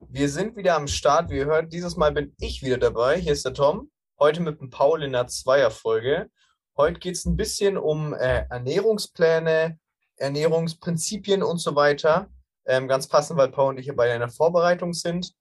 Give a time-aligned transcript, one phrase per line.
[0.00, 1.30] Wir sind wieder am Start.
[1.30, 3.18] Wie ihr hört, dieses Mal bin ich wieder dabei.
[3.18, 3.90] Hier ist der Tom.
[4.18, 6.30] Heute mit dem Paul in der Zweierfolge.
[6.76, 9.78] Heute geht es ein bisschen um äh, Ernährungspläne,
[10.16, 12.28] Ernährungsprinzipien und so weiter.
[12.66, 15.32] Ähm, ganz passend, weil Paul und ich hier bei einer Vorbereitung sind.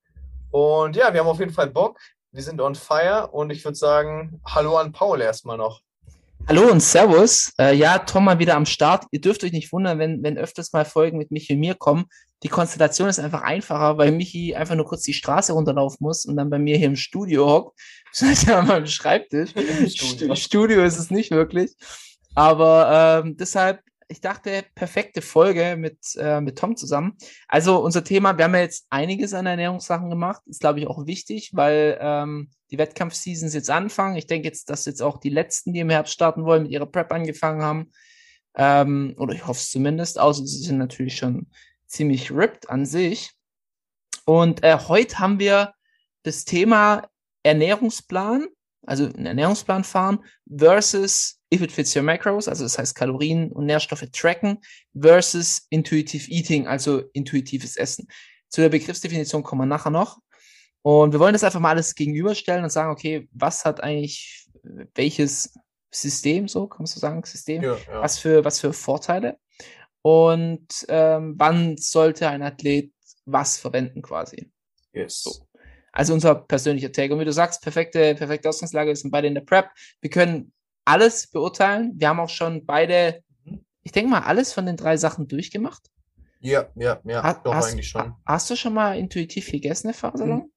[0.51, 1.99] Und ja, wir haben auf jeden Fall Bock.
[2.31, 5.81] Wir sind on fire und ich würde sagen, hallo an Paul erstmal noch.
[6.47, 7.53] Hallo und Servus.
[7.57, 9.05] Äh, ja, Tom mal wieder am Start.
[9.11, 12.05] Ihr dürft euch nicht wundern, wenn, wenn öfters mal Folgen mit Michi und mir kommen.
[12.43, 16.35] Die Konstellation ist einfach einfacher, weil Michi einfach nur kurz die Straße runterlaufen muss und
[16.35, 17.79] dann bei mir hier im Studio hockt.
[18.19, 19.51] Das an meinem Schreibtisch.
[19.87, 20.35] Studio.
[20.35, 21.75] Studio ist es nicht wirklich.
[22.35, 23.81] Aber ähm, deshalb
[24.13, 27.17] ich dachte, perfekte Folge mit, äh, mit Tom zusammen.
[27.47, 31.07] Also unser Thema, wir haben ja jetzt einiges an Ernährungssachen gemacht, ist glaube ich auch
[31.07, 34.15] wichtig, weil ähm, die Wettkampfseasons jetzt anfangen.
[34.15, 36.85] Ich denke jetzt, dass jetzt auch die letzten, die im Herbst starten wollen, mit ihrer
[36.85, 37.91] Prep angefangen haben.
[38.55, 41.47] Ähm, oder ich hoffe es zumindest, außer sie sind natürlich schon
[41.93, 43.31] ziemlich ripped an sich.
[44.25, 45.73] Und äh, heute haben wir
[46.23, 47.07] das Thema
[47.43, 48.47] Ernährungsplan,
[48.85, 53.65] also einen Ernährungsplan fahren versus if it fits your macros, also das heißt Kalorien und
[53.65, 54.59] Nährstoffe tracken,
[54.99, 58.07] versus intuitive eating, also intuitives Essen.
[58.49, 60.19] Zu der Begriffsdefinition kommen wir nachher noch.
[60.81, 64.47] Und wir wollen das einfach mal alles gegenüberstellen und sagen, okay, was hat eigentlich
[64.95, 65.53] welches
[65.91, 68.01] System, so kann man so sagen, System, ja, ja.
[68.01, 69.37] was für was für Vorteile
[70.03, 72.93] und ähm, wann sollte ein Athlet
[73.25, 74.51] was verwenden quasi.
[74.91, 75.23] Yes.
[75.23, 75.47] So.
[75.93, 77.13] Also unser persönlicher Take.
[77.13, 79.69] Und wie du sagst, perfekte, perfekte Ausgangslage, wir sind beide in der Prep.
[80.01, 80.51] Wir können
[80.85, 81.93] alles beurteilen.
[81.95, 83.23] Wir haben auch schon beide,
[83.83, 85.89] ich denke mal, alles von den drei Sachen durchgemacht.
[86.41, 88.13] Ja, ja, ja, ha doch hast, eigentlich schon.
[88.25, 90.51] Hast du schon mal intuitiv gegessen, Herr Faserlong?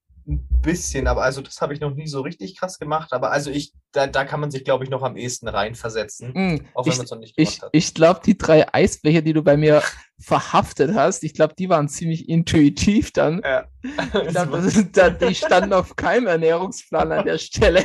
[0.66, 3.12] Bisschen, aber also das habe ich noch nie so richtig krass gemacht.
[3.12, 6.32] Aber also ich, da, da kann man sich, glaube ich, noch am ehesten reinversetzen.
[6.34, 7.68] Mm, auch wenn ich, man es noch nicht gemacht ich, hat.
[7.70, 9.80] Ich glaube, die drei Eisbecher, die du bei mir
[10.18, 13.42] verhaftet hast, ich glaube, die waren ziemlich intuitiv dann.
[13.44, 13.66] Ja.
[13.84, 14.60] Ich glaube,
[15.20, 17.84] die standen auf keinem Ernährungsplan an der Stelle.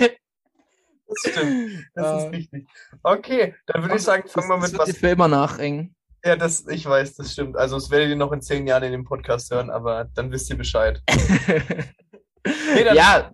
[1.07, 1.85] Das stimmt.
[1.93, 2.67] Das ist richtig.
[3.03, 4.89] Okay, dann würde ich sagen, fangen wir mit das was.
[4.89, 5.95] Dir für immer nachhängen.
[6.25, 7.57] Ja, das, ich weiß, das stimmt.
[7.57, 10.49] Also, das werdet ihr noch in zehn Jahren in dem Podcast hören, aber dann wisst
[10.49, 10.99] ihr Bescheid.
[12.45, 13.33] nee, ja,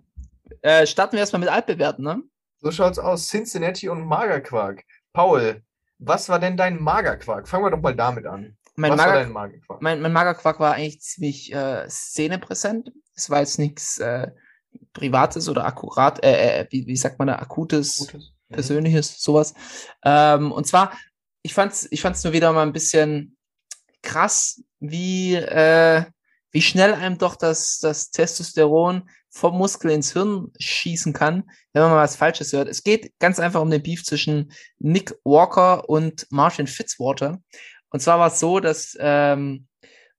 [0.62, 2.22] äh, starten wir erstmal mit Altbewerten, ne?
[2.60, 3.28] So schaut's aus.
[3.28, 4.84] Cincinnati und Magerquark.
[5.12, 5.62] Paul,
[5.98, 7.48] was war denn dein Magerquark?
[7.48, 8.56] Fangen wir doch mal damit an.
[8.76, 9.82] Mein, was Mager, war dein Magerquark?
[9.82, 12.92] Mein, mein Magerquark war eigentlich ziemlich äh, szenepräsent.
[13.14, 14.30] Es war jetzt nichts äh,
[14.92, 18.32] Privates oder akkurat, äh, äh, wie, wie sagt man da, akutes, Gutes.
[18.48, 18.54] Mhm.
[18.54, 19.54] persönliches, sowas.
[20.04, 20.92] Ähm, und zwar,
[21.42, 23.36] ich fand's, ich fand's nur wieder mal ein bisschen
[24.02, 26.04] krass, wie, äh,
[26.50, 31.92] wie schnell einem doch das, das Testosteron vom Muskel ins Hirn schießen kann, wenn man
[31.92, 32.68] mal was Falsches hört.
[32.68, 37.40] Es geht ganz einfach um den Beef zwischen Nick Walker und Martin Fitzwater.
[37.90, 39.66] Und zwar war es so, dass ähm,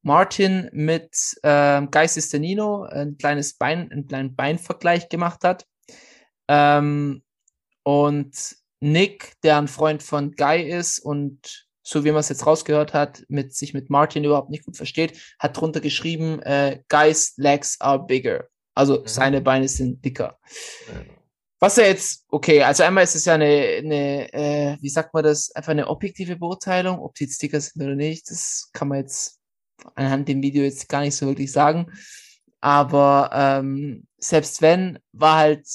[0.01, 5.66] Martin mit ähm, Guy Sistanino ein kleines Bein, einen kleinen Beinvergleich gemacht hat.
[6.47, 7.23] Ähm,
[7.84, 12.94] und Nick, der ein Freund von Guy ist und so wie man es jetzt rausgehört
[12.94, 17.82] hat, mit sich mit Martin überhaupt nicht gut versteht, hat drunter geschrieben, äh, Guy's legs
[17.82, 18.48] are bigger.
[18.76, 19.08] Also Mhm.
[19.08, 20.38] seine Beine sind dicker.
[20.88, 21.02] Ja.
[21.62, 23.46] Was ja jetzt, okay, also einmal ist es ja eine,
[23.84, 27.82] eine äh, wie sagt man das, einfach eine objektive Beurteilung, ob die jetzt dicker sind
[27.82, 29.40] oder nicht, das kann man jetzt
[29.96, 31.88] anhand dem Video jetzt gar nicht so wirklich sagen.
[32.62, 35.68] Aber ähm, selbst wenn, war halt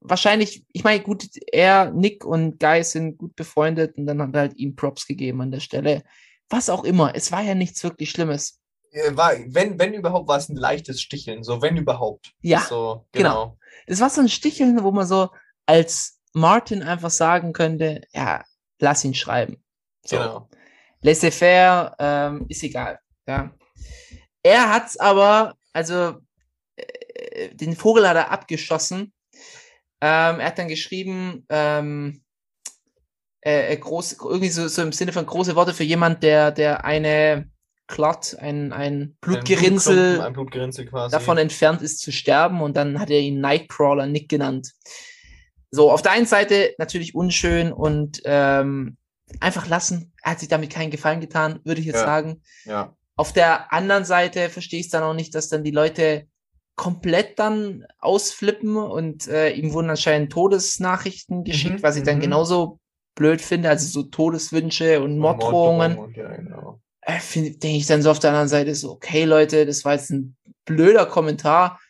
[0.00, 4.40] wahrscheinlich, ich meine, gut, er, Nick und Guy sind gut befreundet und dann hat er
[4.40, 6.02] halt ihm Props gegeben an der Stelle.
[6.48, 8.60] Was auch immer, es war ja nichts wirklich Schlimmes.
[8.90, 11.42] Äh, War, wenn, wenn überhaupt, war es ein leichtes Sticheln.
[11.42, 12.32] So, wenn überhaupt.
[12.40, 13.30] Ja, so, genau.
[13.32, 13.58] genau.
[13.86, 15.30] Das war so ein Sticheln, wo man so
[15.66, 18.44] als Martin einfach sagen könnte, ja,
[18.78, 19.62] lass ihn schreiben.
[20.04, 20.16] So.
[20.16, 20.48] Genau.
[21.00, 22.98] Laissez-faire, ähm, ist egal.
[23.26, 23.52] Ja.
[24.42, 26.20] Er hat's aber, also
[26.76, 29.12] äh, den Vogel hat er abgeschossen.
[30.00, 32.22] Ähm, er hat dann geschrieben, ähm,
[33.40, 36.84] äh, äh, groß, irgendwie so, so im Sinne von große Worte für jemand, der, der
[36.84, 37.48] eine
[37.86, 41.12] Clot, ein, ein Blutgerinnsel Ein Blutgerinnsel quasi.
[41.12, 44.72] davon entfernt ist zu sterben und dann hat er ihn Nightcrawler Nick genannt.
[45.70, 48.96] So, auf der einen Seite natürlich unschön und ähm,
[49.40, 50.12] einfach lassen.
[50.22, 52.04] Er hat sich damit keinen Gefallen getan, würde ich jetzt Ja.
[52.06, 52.42] sagen.
[52.64, 52.96] ja.
[53.18, 56.26] Auf der anderen Seite verstehe ich es dann auch nicht, dass dann die Leute
[56.76, 62.22] komplett dann ausflippen und äh, ihm wurden anscheinend Todesnachrichten geschickt, Mhm, was ich dann mhm.
[62.22, 62.78] genauso
[63.14, 66.14] blöd finde, also so Todeswünsche und Morddrohungen.
[66.14, 66.80] Ja, genau.
[67.00, 70.10] äh, denke ich dann so auf der anderen Seite so, okay, Leute, das war jetzt
[70.10, 70.36] ein
[70.66, 71.80] blöder Kommentar.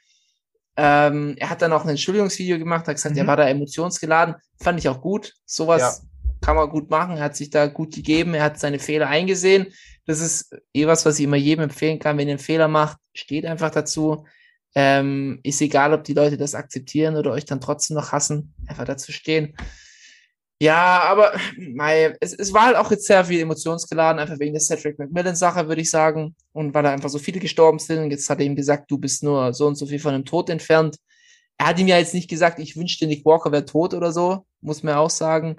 [0.76, 3.22] Ähm, er hat dann auch ein Entschuldigungsvideo gemacht, hat gesagt, Mhm.
[3.22, 4.36] er war da emotionsgeladen.
[4.62, 5.32] Fand ich auch gut.
[5.46, 6.06] Sowas
[6.42, 7.16] kann man gut machen.
[7.16, 8.34] Er hat sich da gut gegeben.
[8.34, 9.66] Er hat seine Fehler eingesehen.
[10.04, 12.18] Das ist eh was, was ich immer jedem empfehlen kann.
[12.18, 14.26] Wenn ihr einen Fehler macht, steht einfach dazu.
[14.78, 18.52] Ähm, ist egal, ob die Leute das akzeptieren oder euch dann trotzdem noch hassen.
[18.66, 19.56] Einfach dazu stehen.
[20.60, 24.60] Ja, aber mei, es, es war halt auch jetzt sehr viel emotionsgeladen, einfach wegen der
[24.60, 26.36] Cedric McMillan-Sache, würde ich sagen.
[26.52, 28.00] Und weil da einfach so viele gestorben sind.
[28.00, 30.26] Und jetzt hat er ihm gesagt, du bist nur so und so viel von dem
[30.26, 30.96] Tod entfernt.
[31.58, 34.44] Er hat ihm ja jetzt nicht gesagt, ich wünschte, Nick Walker wäre tot oder so,
[34.60, 35.56] muss man auch sagen.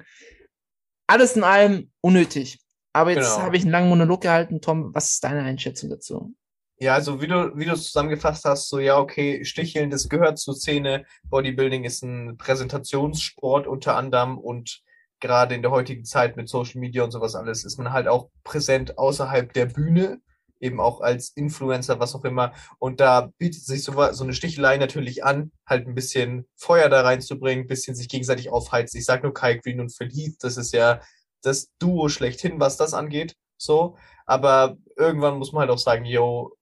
[1.08, 2.60] Alles in allem unnötig.
[2.94, 3.46] Aber jetzt Genau.
[3.46, 4.62] habe ich einen langen Monolog gehalten.
[4.62, 6.34] Tom, was ist deine Einschätzung dazu?
[6.80, 10.38] Ja, also wie du, wie du es zusammengefasst hast, so ja, okay, Sticheln, das gehört
[10.38, 11.06] zur Szene.
[11.24, 14.84] Bodybuilding ist ein Präsentationssport unter anderem und
[15.20, 18.30] gerade in der heutigen Zeit mit Social Media und sowas alles ist man halt auch
[18.44, 20.22] präsent außerhalb der Bühne,
[20.60, 22.54] eben auch als Influencer, was auch immer.
[22.78, 27.02] Und da bietet sich so, so eine Stichelei natürlich an, halt ein bisschen Feuer da
[27.02, 29.00] reinzubringen, ein bisschen sich gegenseitig aufheizen.
[29.00, 31.02] Ich sag nur Kai Green und Phil Heath, das ist ja
[31.42, 33.36] das Duo schlechthin, was das angeht.
[33.58, 33.98] So.
[34.26, 36.57] Aber irgendwann muss man halt auch sagen, yo,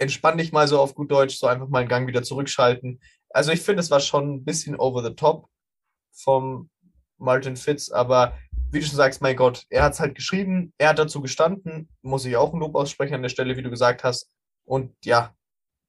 [0.00, 3.00] entspann dich mal so auf gut Deutsch, so einfach mal einen Gang wieder zurückschalten.
[3.28, 5.48] Also ich finde, es war schon ein bisschen over the top
[6.12, 6.70] vom
[7.18, 8.36] Martin Fitz, aber
[8.72, 11.88] wie du schon sagst, mein Gott, er hat es halt geschrieben, er hat dazu gestanden,
[12.02, 14.28] muss ich auch ein Lob aussprechen an der Stelle, wie du gesagt hast.
[14.64, 15.34] Und ja,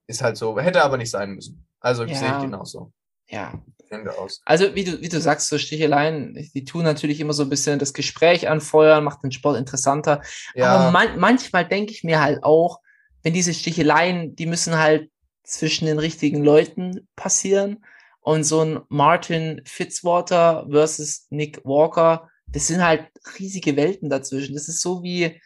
[0.07, 1.65] ist halt so, hätte aber nicht sein müssen.
[1.79, 2.15] Also Ja.
[2.15, 2.91] sehe ich genauso.
[3.29, 3.53] Ja,
[3.89, 4.41] Ende aus.
[4.43, 7.79] Also, wie du, wie du sagst, so Sticheleien, die tun natürlich immer so ein bisschen
[7.79, 10.21] das Gespräch anfeuern, macht den Sport interessanter.
[10.55, 12.79] Aber Ja, man, manchmal denke ich mir halt auch,
[13.23, 15.09] wenn diese Sticheleien, die müssen halt
[15.43, 17.83] zwischen den richtigen Leuten passieren.
[18.21, 23.07] Und so ein Martin Fitzwater versus Nick Walker, das sind halt
[23.39, 24.53] riesige Welten dazwischen.
[24.53, 25.41] Das ist so wie,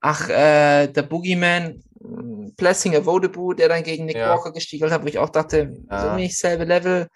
[0.00, 1.82] ach, äh, der Boogeyman,
[2.56, 4.30] Blessing Avodabu, der dann gegen Nick Ja.
[4.30, 6.10] Walker gestiegelt hat, wo ich auch dachte, Ja.
[6.10, 7.08] so nicht selbe Level.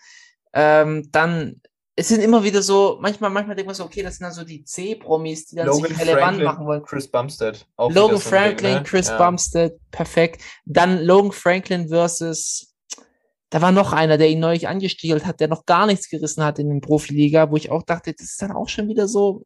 [0.52, 1.60] Ähm, dann,
[2.00, 4.42] es sind immer wieder so, manchmal, manchmal denkt man so, okay, das sind dann so
[4.42, 6.82] die C-Promis, die dann Logan sich relevant Franklin, machen wollen.
[6.82, 7.66] Chris Bumstead.
[7.76, 8.82] Logan ein Ding, Franklin, ne?
[8.84, 9.18] Chris ja.
[9.18, 10.42] Bumstead, perfekt.
[10.64, 12.74] Dann Logan Franklin versus,
[13.50, 16.58] da war noch einer, der ihn neulich angestiegelt hat, der noch gar nichts gerissen hat
[16.58, 19.44] in den Profiliga, wo ich auch dachte, das ist dann auch schon wieder so,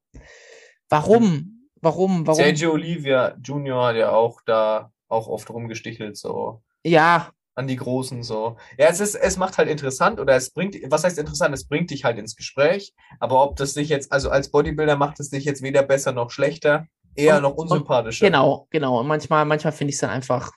[0.88, 1.70] warum?
[1.80, 2.24] Warum?
[2.24, 2.36] Warum?
[2.36, 8.22] Sergio Olivia Junior hat ja auch da auch oft rumgestichelt, so Ja, an die Großen
[8.22, 8.56] so.
[8.78, 11.54] Ja, es ist, es macht halt interessant oder es bringt, was heißt interessant?
[11.54, 12.92] Es bringt dich halt ins Gespräch.
[13.20, 16.30] Aber ob das dich jetzt, also als Bodybuilder macht es dich jetzt weder besser noch
[16.30, 18.26] schlechter, eher Und- noch und- unsympathischer.
[18.26, 18.98] genau, genau.
[19.00, 20.50] Und manchmal, manchmal finde ich es dann einfach.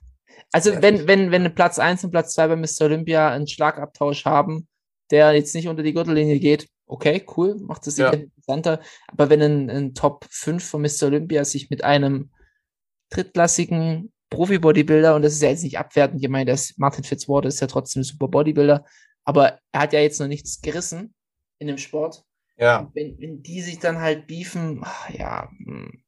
[0.51, 0.81] Also, Ja.
[0.81, 2.81] wenn, wenn, wenn Platz 1 und Platz 2 bei Mr.
[2.85, 4.67] Olympia einen Schlagabtausch haben,
[5.11, 8.11] der jetzt nicht unter die Gürtellinie geht, okay, cool, macht es Ja.
[8.11, 8.79] interessanter.
[9.07, 11.03] Aber wenn ein, ein Top 5 von Mr.
[11.07, 12.31] Olympia sich mit einem
[13.11, 17.61] drittklassigen Profi-Bodybuilder, und das ist ja jetzt nicht abwertend, ich meine, ist, Martin Fitzwater ist
[17.61, 18.85] ja trotzdem ein super Bodybuilder,
[19.23, 21.13] aber er hat ja jetzt noch nichts gerissen
[21.59, 22.23] in dem Sport.
[22.57, 26.03] Ja, Wenn, wenn die sich dann halt beefen, ach, ja, hm.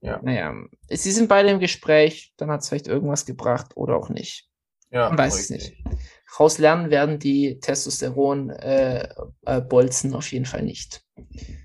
[0.00, 0.20] Ja.
[0.22, 0.54] naja,
[0.88, 4.48] sie sind beide im Gespräch, dann hat es vielleicht irgendwas gebracht oder auch nicht.
[4.90, 5.08] ja.
[5.08, 5.84] Man weiß es richtig.
[5.84, 5.98] nicht.
[6.38, 9.06] Raus lernen werden die Testosteron-Bolzen
[9.44, 11.02] äh, Bolzen auf jeden Fall nicht.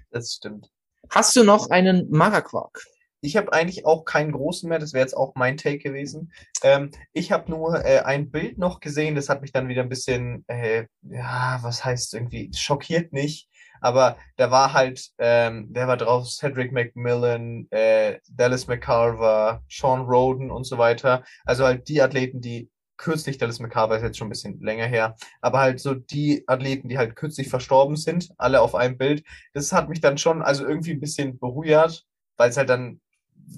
[0.10, 0.72] Das stimmt.
[1.10, 2.86] Hast du noch einen Magerquark?
[3.22, 6.32] Ich habe eigentlich auch keinen großen mehr, das wäre jetzt auch mein Take gewesen.
[6.64, 9.90] Ähm, ich habe nur äh, ein Bild noch gesehen, das hat mich dann wieder ein
[9.90, 13.48] bisschen, äh, ja, was heißt irgendwie, schockiert nicht.
[13.80, 16.30] Aber da war halt, ähm, wer war drauf?
[16.30, 21.24] Cedric McMillan, äh, Dallas McCarver, Sean Roden und so weiter.
[21.46, 25.16] Also halt die Athleten, die kürzlich, Dallas McCarver ist jetzt schon ein bisschen länger her,
[25.42, 29.24] aber halt so die Athleten, die halt kürzlich verstorben sind, alle auf einem Bild.
[29.54, 32.06] Das hat mich dann schon also irgendwie ein bisschen beruhigt,
[32.38, 33.01] weil es halt dann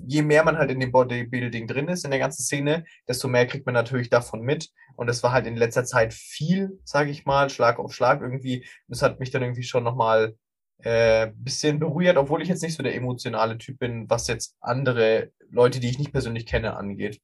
[0.05, 3.47] je mehr man halt in dem Bodybuilding drin ist, in der ganzen Szene, desto mehr
[3.47, 4.69] kriegt man natürlich davon mit.
[4.95, 8.65] Und das war halt in letzter Zeit viel, sage ich mal, Schlag auf Schlag irgendwie.
[8.87, 10.35] Das hat mich dann irgendwie schon nochmal
[10.79, 15.31] äh, bisschen beruhigt, obwohl ich jetzt nicht so der emotionale Typ bin, was jetzt andere
[15.49, 17.21] Leute, die ich nicht persönlich kenne, angeht.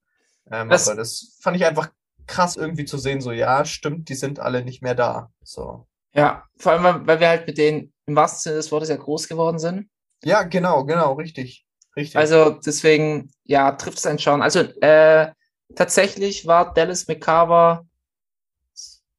[0.52, 1.92] Ähm, Das- aber das fand ich einfach
[2.26, 5.32] krass irgendwie zu sehen, so ja, stimmt, die sind alle nicht mehr da.
[5.44, 5.88] So.
[6.14, 8.96] Ja, vor allem, weil, weil wir halt mit denen im wahrsten Sinne des Wortes ja
[8.96, 9.90] groß geworden sind.
[10.24, 11.66] Ja, genau, genau, richtig.
[11.96, 12.16] Richtig.
[12.16, 14.42] Also deswegen, ja, trifft es einen schon.
[14.42, 15.32] Also äh,
[15.76, 17.86] tatsächlich war Dallas McCarver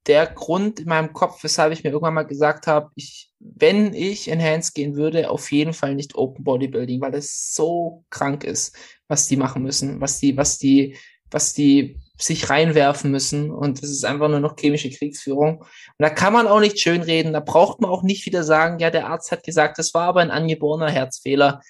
[0.06, 4.28] der Grund in meinem Kopf, weshalb ich mir irgendwann mal gesagt habe, ich, wenn ich
[4.28, 8.76] Enhanced gehen würde, auf jeden Fall nicht Open Bodybuilding, weil es so krank ist,
[9.08, 10.96] was die machen müssen, was die, was die,
[11.30, 15.58] was die sich reinwerfen müssen und es ist einfach nur noch chemische Kriegsführung.
[15.60, 18.90] Und da kann man auch nicht schönreden, da braucht man auch nicht wieder sagen, ja,
[18.90, 21.60] der Arzt hat gesagt, das war aber ein angeborener Herzfehler.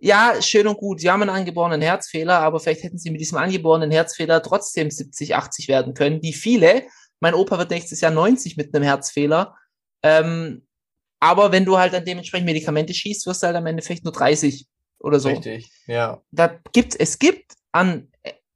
[0.00, 3.38] Ja, schön und gut, Sie haben einen angeborenen Herzfehler, aber vielleicht hätten Sie mit diesem
[3.38, 6.84] angeborenen Herzfehler trotzdem 70, 80 werden können, wie viele.
[7.20, 9.56] Mein Opa wird nächstes Jahr 90 mit einem Herzfehler.
[10.04, 10.66] Ähm,
[11.20, 14.12] aber wenn du halt dann dementsprechend Medikamente schießt, wirst du halt am Ende vielleicht nur
[14.12, 14.68] 30
[15.00, 15.30] oder so.
[15.30, 16.22] Richtig, ja.
[16.30, 18.08] Da gibt es gibt an,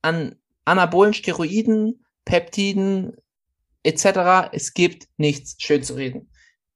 [0.02, 3.16] an anabolen Steroiden, Peptiden
[3.82, 4.50] etc.
[4.52, 6.30] Es gibt nichts schön zu reden.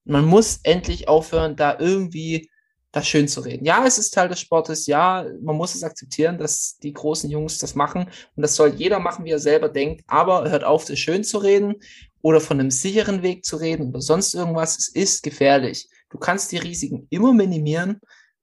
[0.05, 2.51] Man muss endlich aufhören, da irgendwie
[2.97, 3.67] das schön zu reden.
[3.67, 4.87] Ja, es ist Teil des Sportes.
[4.87, 8.05] Ja, man muss es akzeptieren, dass die großen Jungs das machen.
[8.05, 10.03] Und das soll jeder machen, wie er selber denkt.
[10.07, 11.75] Aber hört auf, das schön zu reden
[12.23, 14.79] oder von einem sicheren Weg zu reden oder sonst irgendwas.
[14.79, 15.91] Es ist gefährlich.
[16.09, 18.01] Du kannst die Risiken immer minimieren,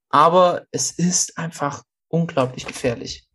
[0.08, 3.26] aber es ist einfach unglaublich gefährlich.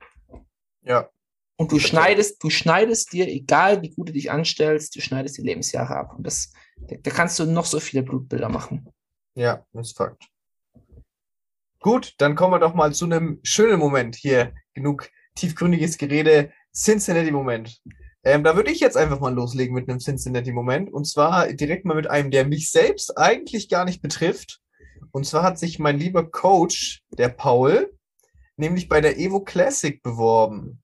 [0.84, 1.10] Ja.
[1.58, 5.42] Und du schneidest, du schneidest dir, egal wie gut du dich anstellst, du schneidest die
[5.42, 6.14] Lebensjahre ab.
[6.18, 8.88] Und das, da, da kannst du noch so viele Blutbilder machen.
[9.36, 10.30] Ja, das ist Fakt.
[11.82, 14.54] Gut, dann kommen wir doch mal zu einem schönen Moment hier.
[14.74, 16.52] Genug tiefgründiges Gerede.
[16.76, 17.82] Cincinnati-Moment.
[18.24, 20.92] Ähm, da würde ich jetzt einfach mal loslegen mit einem Cincinnati-Moment.
[20.92, 24.60] Und zwar direkt mal mit einem, der mich selbst eigentlich gar nicht betrifft.
[25.12, 27.96] Und zwar hat sich mein lieber Coach, der Paul,
[28.58, 30.84] nämlich bei der Evo Classic beworben.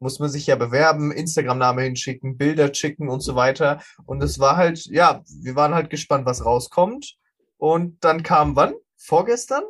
[0.00, 3.82] Muss man sich ja bewerben, Instagram-Name hinschicken, Bilder schicken und so weiter.
[4.04, 7.16] Und es war halt, ja, wir waren halt gespannt, was rauskommt.
[7.56, 8.74] Und dann kam wann?
[8.96, 9.62] Vorgestern?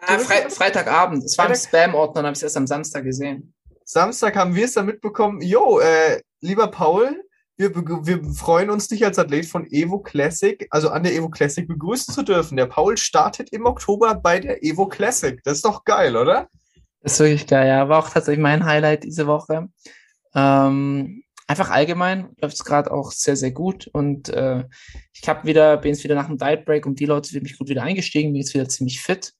[0.00, 1.24] Ah, Fre Freitagabend.
[1.24, 3.54] Es war im Spam-Ordner und habe es erst am Samstag gesehen.
[3.84, 7.22] Samstag haben wir es dann mitbekommen, jo, äh, lieber Paul,
[7.56, 11.66] wir, wir freuen uns, dich als Athlet von Evo Classic, also an der Evo Classic
[11.66, 12.56] begrüßen zu dürfen.
[12.56, 15.40] Der Paul startet im Oktober bei der Evo Classic.
[15.44, 16.48] Das ist doch geil, oder?
[17.00, 17.88] Das ist wirklich geil, ja.
[17.88, 19.68] War auch tatsächlich mein Highlight diese Woche.
[20.34, 23.88] Ähm, einfach allgemein läuft es gerade auch sehr, sehr gut.
[23.92, 24.64] Und äh,
[25.14, 27.56] ich habe wieder, bin jetzt wieder nach dem Diet Break und die Leute sind mich
[27.56, 29.32] gut wieder eingestiegen, bin jetzt wieder ziemlich fit.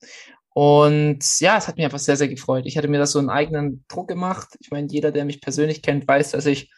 [0.57, 2.65] Und ja, es hat mich einfach sehr, sehr gefreut.
[2.65, 4.57] Ich hatte mir das so einen eigenen Druck gemacht.
[4.59, 6.73] Ich meine, jeder, der mich persönlich kennt, weiß, dass ich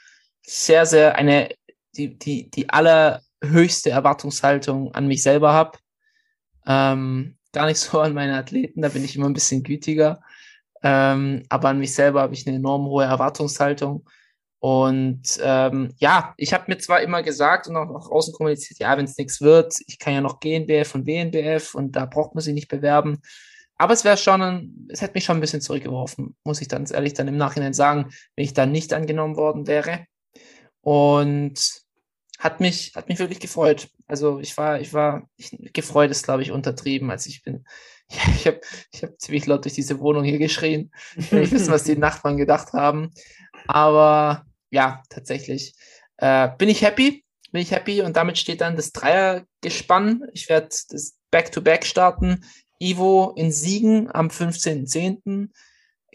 [0.45, 1.47] sehr, sehr eine,
[1.95, 5.77] die, die, die allerhöchste Erwartungshaltung an mich selber habe.
[6.67, 10.19] Ähm, gar nicht so an meine Athleten, da bin ich immer ein bisschen gütiger.
[10.83, 14.09] Ähm, aber an mich selber habe ich eine enorm hohe Erwartungshaltung.
[14.59, 18.97] Und ähm, ja, ich habe mir zwar immer gesagt und auch nach außen kommuniziert, ja,
[18.97, 22.43] wenn es nichts wird, ich kann ja noch GNBF und WNBF und da braucht man
[22.43, 23.21] sich nicht bewerben.
[23.79, 26.85] Aber es wäre schon, ein, es hätte mich schon ein bisschen zurückgeworfen, muss ich dann
[26.85, 30.05] ehrlich dann im Nachhinein sagen, wenn ich dann nicht angenommen worden wäre.
[30.81, 31.57] Und
[32.37, 33.87] hat mich, hat mich wirklich gefreut.
[34.05, 37.63] Also ich war, ich war, ich, gefreut ist, glaube ich, untertrieben, als ich bin.
[38.11, 38.59] Ja, ich habe
[38.91, 40.91] ich hab ziemlich laut durch diese Wohnung hier geschrien.
[41.15, 43.11] Ich will nicht wissen, was die Nachbarn gedacht haben.
[43.65, 45.73] Aber ja, tatsächlich
[46.17, 47.23] äh, bin ich happy.
[47.53, 50.23] Bin ich happy und damit steht dann das Dreiergespann.
[50.33, 52.43] Ich werde das Back-to-Back starten.
[52.79, 55.49] Ivo in Siegen am 15.10.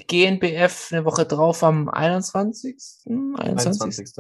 [0.08, 2.76] GNBF eine Woche drauf am 21.
[3.06, 3.82] 21.
[3.82, 4.16] 21.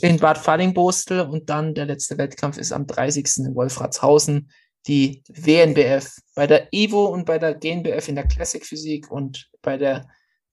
[0.00, 3.38] in Bad Fallingbostel und dann der letzte Wettkampf ist am 30.
[3.38, 4.50] in Wolfratshausen.
[4.86, 9.76] Die WNBF bei der Ivo und bei der GNBF in der Classic Physik und bei
[9.76, 10.08] der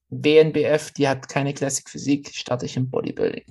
[0.09, 3.45] WNBF, die hat keine Classic Physik, starte ich im Bodybuilding.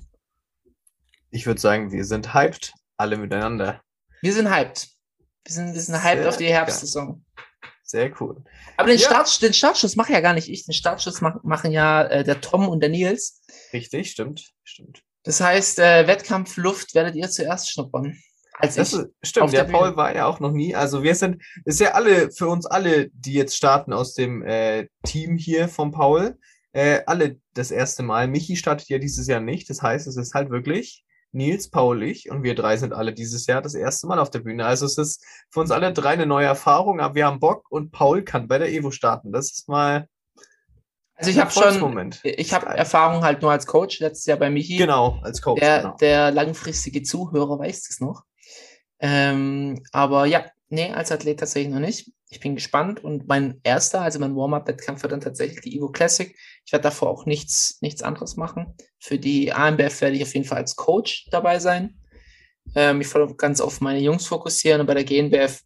[1.31, 3.81] Ich würde sagen, wir sind hyped, alle miteinander.
[4.21, 4.87] Wir sind hyped.
[5.45, 7.23] Wir sind, wir sind hyped Sehr auf die Herbstsaison.
[7.89, 8.43] Sehr cool.
[8.75, 9.05] Aber den, Ja.
[9.07, 10.65] Start, den Startschuss mache ja gar nicht ich.
[10.65, 13.41] Den Startschuss mach, machen ja äh, der Tom und der Nils.
[13.71, 15.03] Richtig, stimmt, stimmt.
[15.23, 18.17] Das heißt, äh, Wettkampfluft werdet ihr zuerst schnuppern.
[18.59, 18.99] Als Das ich.
[18.99, 20.75] ist, stimmt, der, der Paul war ja auch noch nie.
[20.75, 24.87] Also wir sind, ist ja alle, für uns alle, die jetzt starten aus dem äh,
[25.05, 26.37] Team hier vom Paul,
[26.73, 28.27] äh, alle das erste Mal.
[28.27, 29.69] Michi startet ja dieses Jahr nicht.
[29.69, 33.45] Das heißt, es ist halt wirklich Nils, Paul, ich und wir drei sind alle dieses
[33.47, 34.65] Jahr das erste Mal auf der Bühne.
[34.65, 37.91] Also es ist für uns alle drei eine neue Erfahrung, aber wir haben Bock und
[37.91, 39.31] Paul kann bei der Evo starten.
[39.31, 40.07] Das ist mal
[41.15, 42.67] Also ich habe schon, ich habe.
[42.67, 44.77] Erfahrung halt nur als Coach, letztes Jahr bei Michi.
[44.77, 45.59] Genau, als Coach.
[45.59, 45.95] Der, genau.
[45.97, 48.23] der langfristige Zuhörer weiß das noch.
[48.99, 52.11] Ähm, aber ja, nee, als Athlet tatsächlich noch nicht.
[52.29, 56.35] Ich bin gespannt und mein erster, also mein Warm-Up-Wettkampf wird dann tatsächlich die Evo Classic.
[56.65, 58.75] Ich werde davor auch nichts, nichts anderes machen.
[58.99, 61.97] Für die AMBF werde ich auf jeden Fall als Coach dabei sein.
[62.75, 65.61] Ähm, ich werde ganz auf meine Jungs fokussieren und bei der GNBF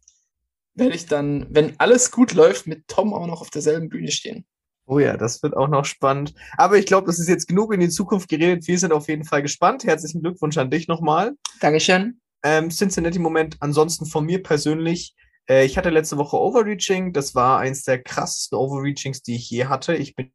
[0.74, 4.46] werde ich dann, wenn alles gut läuft, mit Tom auch noch auf derselben Bühne stehen.
[4.86, 6.34] Oh ja, das wird auch noch spannend.
[6.56, 8.66] Aber ich glaube, das ist jetzt genug in die Zukunft geredet.
[8.66, 9.84] Wir sind auf jeden Fall gespannt.
[9.84, 11.32] Herzlichen Glückwunsch an dich nochmal.
[11.60, 12.21] Dankeschön.
[12.42, 13.56] Ähm, Cincinnati-Moment.
[13.60, 15.14] Ansonsten von mir persönlich.
[15.48, 17.12] Äh, ich hatte letzte Woche Overreaching.
[17.12, 19.94] Das war eins der krassesten Overreachings, die ich je hatte.
[19.94, 20.32] Ich bin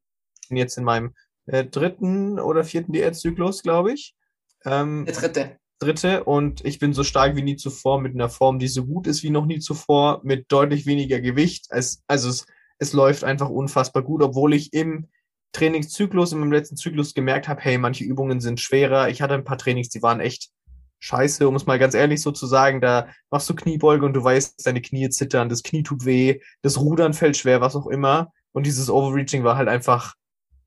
[0.50, 1.14] jetzt in meinem
[1.48, 4.16] äh, dritten oder vierten Diätzyklus, glaube ich.
[4.66, 5.58] Ähm, Der dritte.
[5.80, 9.08] dritte und ich bin so stark wie nie zuvor mit einer Form, die so gut
[9.08, 11.68] ist wie noch nie zuvor, mit deutlich weniger Gewicht.
[11.70, 12.46] Es, also es,
[12.80, 15.08] es läuft einfach unfassbar gut, obwohl ich im
[15.54, 19.10] Trainingszyklus, in meinem letzten Zyklus gemerkt habe, hey, manche Übungen sind schwerer.
[19.10, 20.50] Ich hatte ein paar Trainings, die waren echt
[21.00, 22.82] scheiße, um es mal ganz ehrlich so zu sagen.
[22.82, 26.80] Da machst du Kniebeuge und du weißt, deine Knie zittern, das Knie tut weh, das
[26.80, 28.32] Rudern fällt schwer, was auch immer.
[28.52, 30.16] Und dieses Overreaching war halt einfach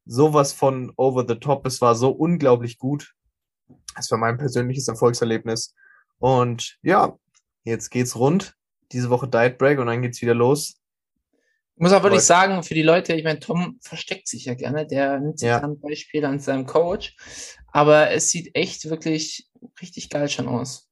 [0.07, 1.67] sowas von over the top.
[1.67, 3.15] Es war so unglaublich gut.
[3.97, 5.75] Es war mein persönliches Erfolgserlebnis.
[6.19, 7.17] Und ja,
[7.65, 8.55] jetzt geht's rund.
[8.93, 10.80] Diese Woche Diet Break und dann geht's wieder los.
[11.81, 14.87] Ich muss auch wirklich sagen, für die Leute, ich meine, Tom versteckt sich ja gerne,
[14.87, 15.61] der nimmt sich Ja.
[15.61, 17.17] dann Beispiele an seinem Coach,
[17.73, 19.49] aber es sieht echt wirklich
[19.81, 20.91] richtig geil schon aus.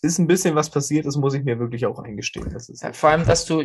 [0.00, 2.48] Ist ein bisschen was passiert, das muss ich mir wirklich auch eingestehen.
[2.52, 3.64] Das ist Ja, vor allem, dass du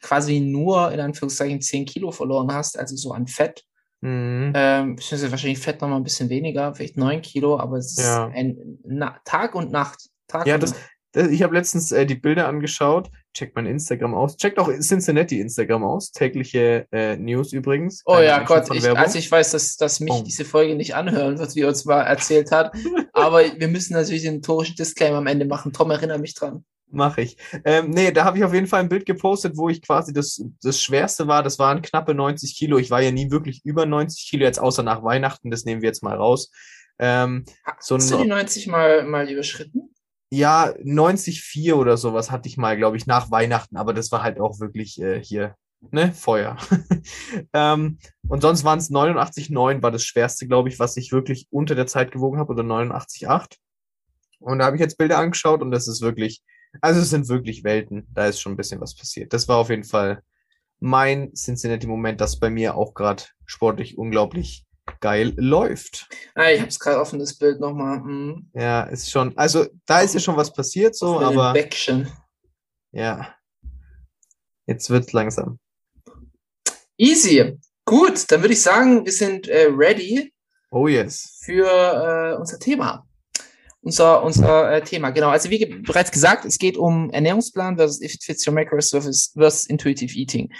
[0.00, 3.64] quasi nur in Anführungszeichen 10 Kilo verloren hast, also so an Fett.
[4.00, 4.52] Mhm.
[4.54, 8.04] Ähm, beziehungsweise wahrscheinlich Fett noch mal ein bisschen weniger, vielleicht 9 Kilo, aber es ist
[8.04, 8.26] Ja.
[8.28, 10.08] ein Na Tag und Nacht.
[10.28, 10.82] Tag Ja, und das, Nacht.
[11.14, 13.10] Ich habe letztens äh, die Bilder angeschaut.
[13.34, 14.36] Checkt mein Instagram aus.
[14.36, 16.12] Checkt auch Cincinnati Instagram aus.
[16.12, 18.02] Tägliche äh, News übrigens.
[18.04, 20.22] Oh Keine ja, Gott, ich, also ich weiß, dass, dass mich Oh.
[20.24, 22.74] diese Folge nicht anhören wird, wie er uns mal erzählt hat.
[23.12, 25.72] Aber wir müssen natürlich den notorischen Disclaimer am Ende machen.
[25.72, 26.64] Tom, erinnere mich dran.
[26.90, 27.38] Mache ich.
[27.64, 30.44] Ähm, nee, da habe ich auf jeden Fall ein Bild gepostet, wo ich quasi das,
[30.62, 31.42] das Schwerste war.
[31.42, 32.76] Das waren knappe 90 Kilo.
[32.76, 35.50] Ich war ja nie wirklich über 90 Kilo, jetzt außer nach Weihnachten.
[35.50, 36.50] Das nehmen wir jetzt mal raus.
[36.98, 37.44] Ähm,
[37.80, 39.91] so Hast du die ein, 90 mal, mal überschritten?
[40.34, 43.76] Ja, 90,4 oder sowas hatte ich mal, glaube ich, nach Weihnachten.
[43.76, 45.56] Aber das war halt auch wirklich äh, hier,
[45.90, 46.56] ne, Feuer.
[47.52, 51.74] ähm, und sonst waren es 89,9 war das Schwerste, glaube ich, was ich wirklich unter
[51.74, 53.56] der Zeit gewogen habe oder 89,8.
[54.38, 56.42] Und da habe ich jetzt Bilder angeschaut und das ist wirklich,
[56.80, 58.06] also es sind wirklich Welten.
[58.14, 59.34] Da ist schon ein bisschen was passiert.
[59.34, 60.22] Das war auf jeden Fall
[60.80, 64.64] mein Cincinnati-Moment, das bei mir auch gerade sportlich unglaublich
[65.00, 66.08] geil läuft.
[66.34, 67.98] Ah, ich habe es gerade offen, das Bild nochmal.
[67.98, 68.50] Hm.
[68.54, 72.10] Ja, ist schon, also da ist ja schon was passiert so, aber Bäckchen.
[72.92, 73.34] ja.
[74.66, 75.58] Jetzt wird's langsam.
[76.96, 77.58] Easy.
[77.84, 80.32] Gut, dann würde ich sagen, wir sind äh, ready
[80.70, 81.40] Oh yes.
[81.42, 83.06] für äh, unser Thema.
[83.80, 85.30] Unser, unser äh, Thema, genau.
[85.30, 88.90] Also wie ge bereits gesagt, es geht um Ernährungsplan versus If It Fits Your Macros
[88.90, 90.52] versus, versus Intuitive Eating.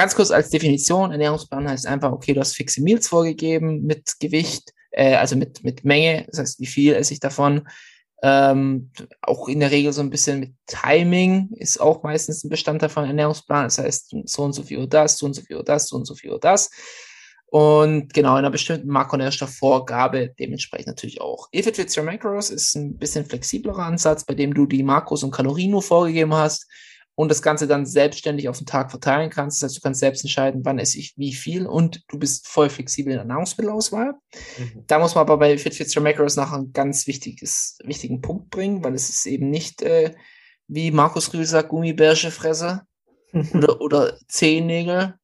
[0.00, 4.72] Ganz kurz als Definition, Ernährungsplan heißt einfach, okay, du hast fixe Meals vorgegeben mit Gewicht,
[4.92, 7.68] äh, also mit, mit Menge, das heißt, wie viel esse ich davon.
[8.22, 12.88] Ähm, auch in der Regel so ein bisschen mit Timing ist auch meistens ein Bestandteil
[12.88, 13.64] von Ernährungsplan.
[13.64, 15.96] Das heißt, so und so viel Uhr das, so und so viel Uhr das, so
[15.96, 16.70] und so viel Uhr das.
[17.48, 21.50] Und genau, in einer bestimmten Makronährstoffvorgabe dementsprechend natürlich auch.
[21.54, 25.24] If it fits your macros ist ein bisschen flexiblerer Ansatz, bei dem du die Makros
[25.24, 26.66] und Kalorien nur vorgegeben hast
[27.20, 29.62] und das Ganze dann selbstständig auf den Tag verteilen kannst.
[29.62, 32.70] Das heißt, du kannst selbst entscheiden, wann esse ich wie viel und du bist voll
[32.70, 34.14] flexibel in der Nahrungsmittelauswahl.
[34.56, 34.84] Mhm.
[34.86, 38.48] Da muss man aber bei Fit Fits Your Macros noch einen ganz wichtiges, wichtigen Punkt
[38.48, 40.14] bringen, weil es ist eben nicht, äh,
[40.66, 42.84] wie Markus Rühl sagt, Gummibärsche fresse
[43.52, 45.16] oder, oder Zehennägel.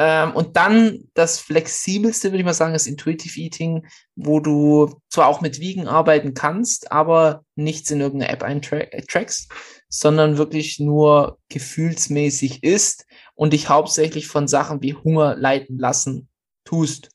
[0.00, 5.26] Ähm, und dann das flexibelste, würde ich mal sagen, ist Intuitive Eating, wo du zwar
[5.26, 9.50] auch mit Wiegen arbeiten kannst, aber nichts in irgendeine App eintrackst,
[9.88, 16.28] sondern wirklich nur gefühlsmäßig ist und dich hauptsächlich von Sachen wie Hunger leiten lassen
[16.64, 17.10] tust.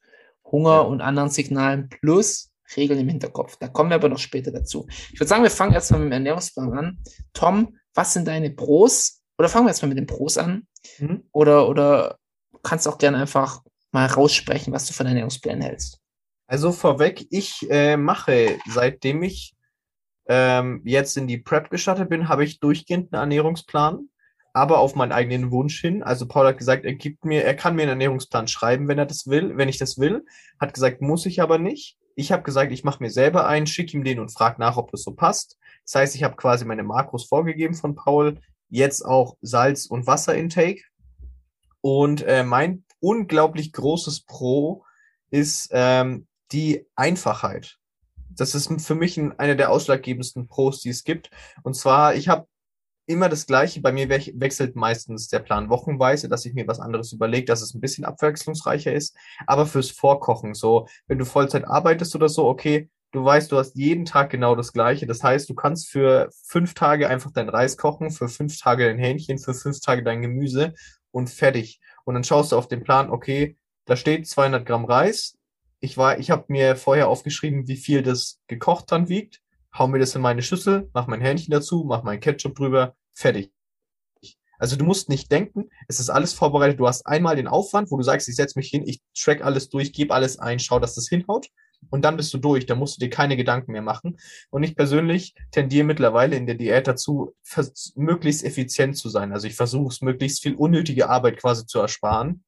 [0.46, 0.80] Hunger Ja.
[0.82, 3.56] und anderen Signalen plus Regeln im Hinterkopf.
[3.58, 4.88] Da kommen wir aber noch später dazu.
[5.12, 7.00] Ich würde sagen, wir fangen erstmal mit dem Ernährungsplan an.
[7.34, 9.22] Tom, was sind deine Pros?
[9.38, 10.68] Oder fangen wir erstmal mit den Pros an?
[11.00, 11.24] Mhm.
[11.32, 12.18] Oder, oder
[12.64, 16.00] kannst auch gerne einfach mal raussprechen, was du von Ernährungsplänen hältst.
[16.48, 19.56] Also vorweg, ich äh, mache, seitdem ich
[20.28, 24.10] ähm, jetzt in die Prep gestartet bin, habe ich durchgehend einen Ernährungsplan,
[24.54, 26.04] aber auf meinen eigenen Wunsch hin.
[26.04, 29.06] Also Paul hat gesagt, er gibt mir, er kann mir einen Ernährungsplan schreiben, wenn er
[29.06, 30.26] das will, wenn ich das will.
[30.60, 31.98] Hat gesagt, muss ich aber nicht.
[32.16, 34.92] Ich habe gesagt, ich mache mir selber einen, schicke ihm den und frage nach, ob
[34.92, 35.58] das so passt.
[35.86, 40.82] Das heißt, ich habe quasi meine Makros vorgegeben von Paul, jetzt auch Salz- und Wasserintake.
[41.84, 44.86] Und äh, mein unglaublich großes Pro
[45.32, 47.78] ist ähm, die Einfachheit.
[48.30, 51.30] Das ist für mich ein, einer der ausschlaggebendsten Pros, die es gibt.
[51.64, 52.48] Und zwar, ich habe
[53.06, 53.82] immer das Gleiche.
[53.82, 57.62] Bei mir we wechselt meistens der Plan wochenweise, dass ich mir was anderes überlege, dass
[57.62, 59.18] es ein bisschen abwechslungsreicher ist.
[59.46, 63.76] Aber fürs Vorkochen, so, wenn du Vollzeit arbeitest oder so, okay, du weißt, du hast
[63.76, 65.06] jeden Tag genau das Gleiche.
[65.06, 69.00] Das heißt, du kannst für fünf Tage einfach dein Reis kochen, für fünf Tage dein
[69.00, 70.74] Hähnchen, für fünf Tage dein Gemüse
[71.14, 71.80] und fertig.
[72.04, 75.38] Und dann schaust du auf den Plan, okay, da steht 200 Gramm Reis.
[75.80, 79.42] Ich war, ich habe mir vorher aufgeschrieben, wie viel das gekocht dann wiegt.
[79.78, 83.52] Hau mir das in meine Schüssel, mach mein Hähnchen dazu, mach mein Ketchup drüber, fertig.
[84.60, 86.80] Also du musst nicht denken, es ist alles vorbereitet.
[86.80, 89.70] Du hast einmal den Aufwand, wo du sagst, ich setze mich hin, ich track alles
[89.70, 91.48] durch, gebe alles ein, schau, dass das hinhaut.
[91.90, 92.66] Und dann bist du durch.
[92.66, 94.18] Da musst du dir keine Gedanken mehr machen.
[94.50, 97.36] Und ich persönlich tendiere mittlerweile in der Diät dazu,
[97.96, 99.32] möglichst effizient zu sein.
[99.32, 102.44] Also ich versuche es, möglichst viel unnötige Arbeit quasi zu ersparen.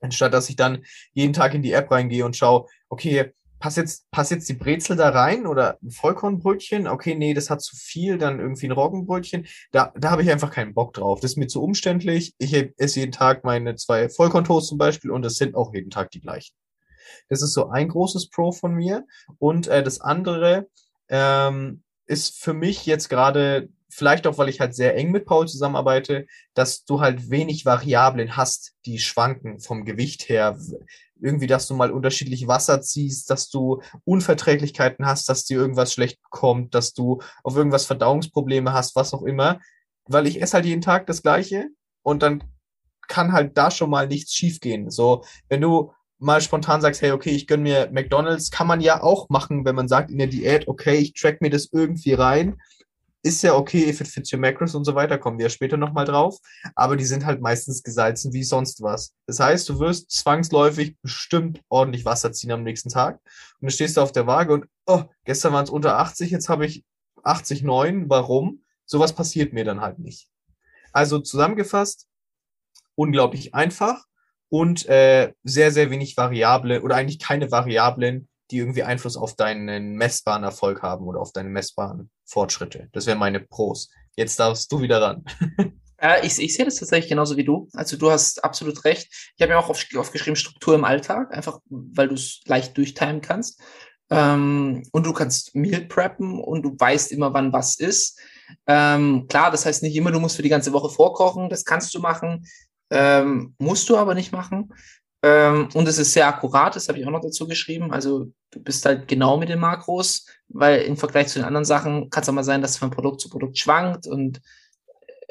[0.00, 0.84] Anstatt dass ich dann
[1.14, 4.96] jeden Tag in die App reingehe und schaue, okay, pass jetzt, pass jetzt die Brezel
[4.96, 6.86] da rein oder ein Vollkornbrötchen?
[6.86, 9.46] Okay, nee, das hat zu viel, dann irgendwie ein Roggenbrötchen.
[9.72, 11.20] Da, da habe ich einfach keinen Bock drauf.
[11.20, 12.34] Das ist mir zu umständlich.
[12.38, 16.10] Ich esse jeden Tag meine zwei Vollkorntoast zum Beispiel und es sind auch jeden Tag
[16.10, 16.54] die gleichen.
[17.28, 19.04] Das ist so ein großes Pro von mir.
[19.38, 20.68] Und äh, das andere
[21.08, 25.48] ähm, ist für mich jetzt gerade, vielleicht auch, weil ich halt sehr eng mit Paul
[25.48, 30.58] zusammenarbeite, dass du halt wenig Variablen hast, die schwanken vom Gewicht her.
[31.18, 36.20] Irgendwie, dass du mal unterschiedlich Wasser ziehst, dass du Unverträglichkeiten hast, dass dir irgendwas schlecht
[36.22, 39.60] bekommt, dass du auf irgendwas Verdauungsprobleme hast, was auch immer.
[40.04, 41.68] Weil ich esse halt jeden Tag das Gleiche
[42.02, 42.44] und dann
[43.08, 44.90] kann halt da schon mal nichts schiefgehen.
[44.90, 49.02] So, wenn du mal spontan sagst, hey, okay, ich gönn mir McDonalds, kann man ja
[49.02, 52.60] auch machen, wenn man sagt in der Diät, okay, ich track mir das irgendwie rein.
[53.22, 56.04] Ist ja okay, if it fits your macros und so weiter, kommen wir später nochmal
[56.04, 56.38] drauf.
[56.74, 59.14] Aber die sind halt meistens gesalzen wie sonst was.
[59.26, 63.16] Das heißt, du wirst zwangsläufig bestimmt ordentlich Wasser ziehen am nächsten Tag.
[63.16, 66.48] Und dann stehst du auf der Waage und, oh, gestern waren es unter 80, jetzt
[66.48, 66.84] habe ich
[67.24, 68.04] 80,9.
[68.08, 68.62] Warum?
[68.84, 70.28] Sowas passiert mir dann halt nicht.
[70.92, 72.06] Also zusammengefasst,
[72.94, 74.06] unglaublich einfach
[74.48, 79.94] und äh, sehr, sehr wenig Variable oder eigentlich keine Variablen, die irgendwie Einfluss auf deinen
[79.96, 82.88] messbaren Erfolg haben oder auf deine messbaren Fortschritte.
[82.92, 83.90] Das wären meine Pros.
[84.16, 85.24] Jetzt darfst du wieder ran.
[85.98, 87.68] Äh, ich, ich sehe das tatsächlich genauso wie du.
[87.72, 89.08] Also du hast absolut recht.
[89.34, 93.22] Ich habe mir auch auf, aufgeschrieben Struktur im Alltag, einfach weil du es leicht durchtimen
[93.22, 93.62] kannst.
[94.10, 98.20] Ähm, und du kannst Meal preppen und du weißt immer, wann was ist.
[98.66, 101.48] Ähm, klar, das heißt nicht immer, du musst für die ganze Woche vorkochen.
[101.48, 102.46] Das kannst du machen.
[102.90, 104.72] Ähm, musst du aber nicht machen.
[105.22, 107.92] Ähm, und es ist sehr akkurat, das habe ich auch noch dazu geschrieben.
[107.92, 112.10] Also du bist halt genau mit den Makros, weil im Vergleich zu den anderen Sachen
[112.10, 114.40] kann es auch mal sein, dass es von Produkt zu Produkt schwankt und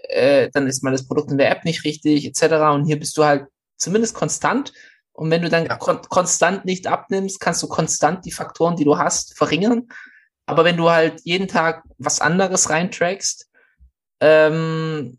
[0.09, 2.73] äh, dann ist mal das Produkt in der App nicht richtig, etc.
[2.73, 4.73] Und hier bist du halt zumindest konstant.
[5.13, 5.77] Und wenn du dann Ja.
[5.77, 9.87] kon konstant nicht abnimmst, kannst du konstant die Faktoren, die du hast, verringern.
[10.45, 13.49] Aber wenn du halt jeden Tag was anderes reintrackst,
[14.19, 15.17] ähm,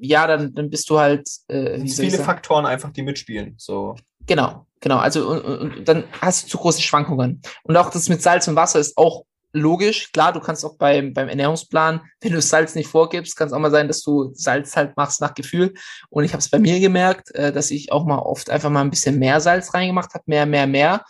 [0.00, 2.22] ja, dann, dann bist du halt, äh, Es wie viele?
[2.22, 3.54] Faktoren einfach, die mitspielen.
[3.56, 3.96] So.
[4.26, 4.98] Genau, genau.
[4.98, 7.40] Also und, und, und dann hast du zu große Schwankungen.
[7.62, 10.12] Und auch das mit Salz und Wasser ist auch logisch.
[10.12, 13.58] Klar, du kannst auch beim, beim Ernährungsplan, wenn du Salz nicht vorgibst, kann es auch
[13.58, 15.74] mal sein, dass du Salz halt machst nach Gefühl.
[16.10, 18.82] Und ich habe es bei mir gemerkt, äh, dass ich auch mal oft einfach mal
[18.82, 21.04] ein bisschen mehr Salz reingemacht habe, mehr, mehr, mehr.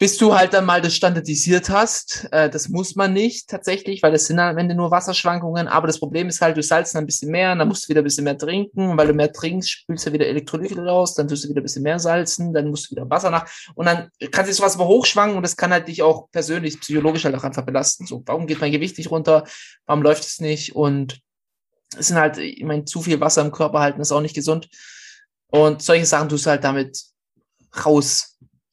[0.00, 2.28] Bis du halt dann mal das standardisiert hast.
[2.30, 5.66] Äh, das muss man nicht tatsächlich, weil das sind am Ende nur Wasserschwankungen.
[5.66, 8.02] Aber das Problem ist halt, du salzt dann ein bisschen mehr, dann musst du wieder
[8.02, 8.90] ein bisschen mehr trinken.
[8.90, 11.64] Und weil du mehr trinkst, spülst du wieder Elektrolyte raus, dann tust du wieder ein
[11.64, 13.50] bisschen mehr salzen, dann musst du wieder Wasser nach.
[13.74, 17.24] Und dann kann sich sowas mal hochschwanken und das kann halt dich auch persönlich, psychologisch
[17.24, 18.06] halt auch einfach belasten.
[18.06, 19.44] So, warum geht mein Gewicht nicht runter?
[19.86, 20.76] Warum läuft es nicht?
[20.76, 21.18] Und
[21.96, 24.68] es sind halt, ich meine, zu viel Wasser im Körper halten ist auch nicht gesund.
[25.50, 27.02] Und solche Sachen tust du halt damit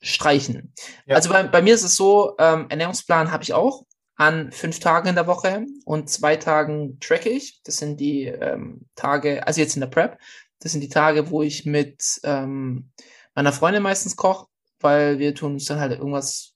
[0.05, 0.73] rausstreichen.
[1.05, 1.15] Ja.
[1.15, 5.09] Also bei, bei mir ist es so, ähm, Ernährungsplan habe ich auch an fünf Tagen
[5.09, 7.61] in der Woche und zwei Tagen track ich.
[7.63, 10.17] Das sind die ähm, Tage, also jetzt in der Prep,
[10.59, 12.91] das sind die Tage, wo ich mit ähm,
[13.33, 14.47] meiner Freundin meistens koche,
[14.79, 16.53] weil wir tun uns dann halt irgendwas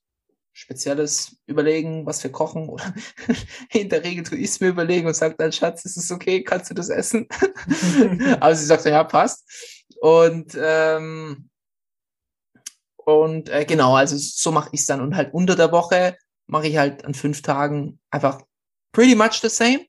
[0.52, 2.68] Spezielles überlegen, was wir kochen.
[2.68, 2.94] Oder
[3.72, 6.42] in der Regel tue ich es mir überlegen und sage dann, Schatz, ist es okay?
[6.42, 7.28] Kannst du das essen?
[8.40, 9.86] Aber sie sagt dann, ja, passt.
[10.00, 11.49] Und ähm,
[13.18, 15.00] und äh, genau, also so mache ich es dann.
[15.00, 18.42] Und halt unter der Woche mache ich halt an fünf Tagen einfach
[18.92, 19.86] pretty much the same.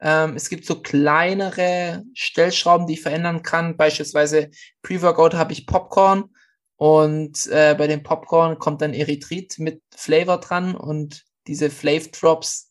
[0.00, 3.76] Ähm, es gibt so kleinere Stellschrauben, die ich verändern kann.
[3.76, 4.50] Beispielsweise
[4.82, 6.30] Pre-Workout habe ich Popcorn
[6.76, 12.70] und äh, bei dem Popcorn kommt dann Erythrit mit Flavor dran und diese Flav Drops,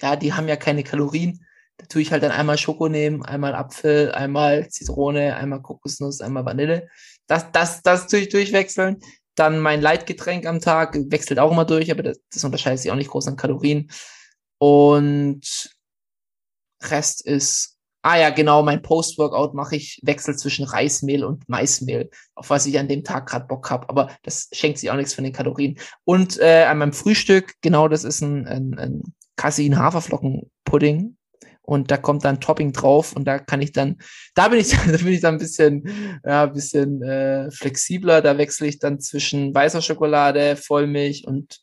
[0.00, 1.44] ja, die haben ja keine Kalorien.
[1.76, 6.44] Da tue ich halt dann einmal Schoko nehmen, einmal Apfel, einmal Zitrone, einmal Kokosnuss, einmal
[6.44, 6.88] Vanille.
[7.26, 9.00] Das, das, das tue ich durchwechseln.
[9.34, 12.96] Dann mein Leitgetränk am Tag wechselt auch immer durch, aber das, das unterscheidet sich auch
[12.96, 13.90] nicht groß an Kalorien.
[14.58, 15.70] Und
[16.82, 22.50] Rest ist, ah ja, genau, mein Post-Workout mache ich Wechsel zwischen Reismehl und Maismehl, auf
[22.50, 23.88] was ich an dem Tag gerade Bock habe.
[23.88, 25.78] Aber das schenkt sich auch nichts von den Kalorien.
[26.04, 29.02] Und äh, an meinem Frühstück, genau, das ist ein, ein, ein
[29.36, 31.16] Casein-Haferflocken-Pudding.
[31.66, 33.96] Und da kommt dann Topping drauf und da kann ich dann,
[34.34, 38.20] da bin ich, da bin ich dann ein bisschen, ja, ein bisschen äh, flexibler.
[38.20, 41.60] Da wechsle ich dann zwischen weißer Schokolade, Vollmilch und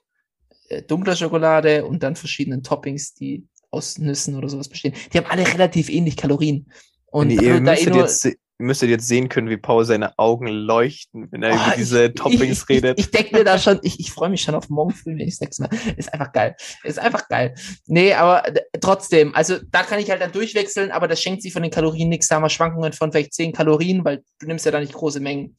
[0.70, 4.94] äh, dunkler Schokolade und dann verschiedenen Toppings, die aus Nüssen oder sowas bestehen.
[5.14, 6.72] Die haben alle relativ ähnlich Kalorien.
[7.06, 8.30] Und da ihr, eh müsstet nur- jetzt,
[8.62, 12.06] ihr müsstet jetzt sehen können, wie Paul seine Augen leuchten, wenn er Oh, über diese
[12.06, 13.00] ich, Toppings ich, redet.
[13.00, 15.28] Ich, ich denke mir da schon, ich, ich freue mich schon auf morgen früh, wenn
[15.28, 15.70] ich das nächste Mal.
[15.98, 16.56] Ist einfach geil.
[16.84, 17.56] Ist einfach geil.
[17.88, 21.52] Nee, aber äh, trotzdem, also da kann ich halt dann durchwechseln, aber das schenkt sich
[21.52, 22.28] von den Kalorien nichts.
[22.28, 25.20] Da haben wir Schwankungen von vielleicht 10 Kalorien, weil du nimmst ja da nicht große
[25.20, 25.58] Mengen.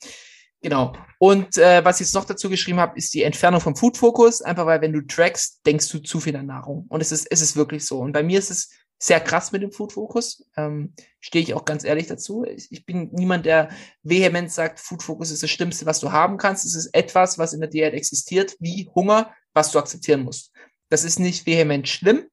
[0.62, 0.92] Genau.
[1.18, 4.42] Und äh, was ich jetzt noch dazu geschrieben habe, ist die Entfernung vom Food Focus.
[4.42, 6.86] Einfach weil, wenn du trackst, denkst du zu viel an Nahrung.
[6.88, 7.98] Und es ist, es ist wirklich so.
[7.98, 8.70] Und bei mir ist es
[9.02, 10.46] sehr krass mit dem Food Focus.
[10.56, 12.44] Ähm, Stehe ich auch ganz ehrlich dazu.
[12.44, 13.70] Ich, ich bin niemand, der
[14.04, 16.64] vehement sagt, Food Focus ist das Schlimmste, was du haben kannst.
[16.64, 20.52] Es ist etwas, was in der Diät existiert, wie Hunger, was du akzeptieren musst.
[20.88, 22.28] Das ist nicht vehement schlimm.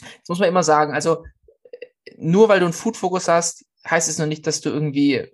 [0.00, 0.94] Das muss man immer sagen.
[0.94, 1.24] Also
[2.16, 5.26] nur weil du einen Food Focus hast, heißt es noch nicht, dass du irgendwie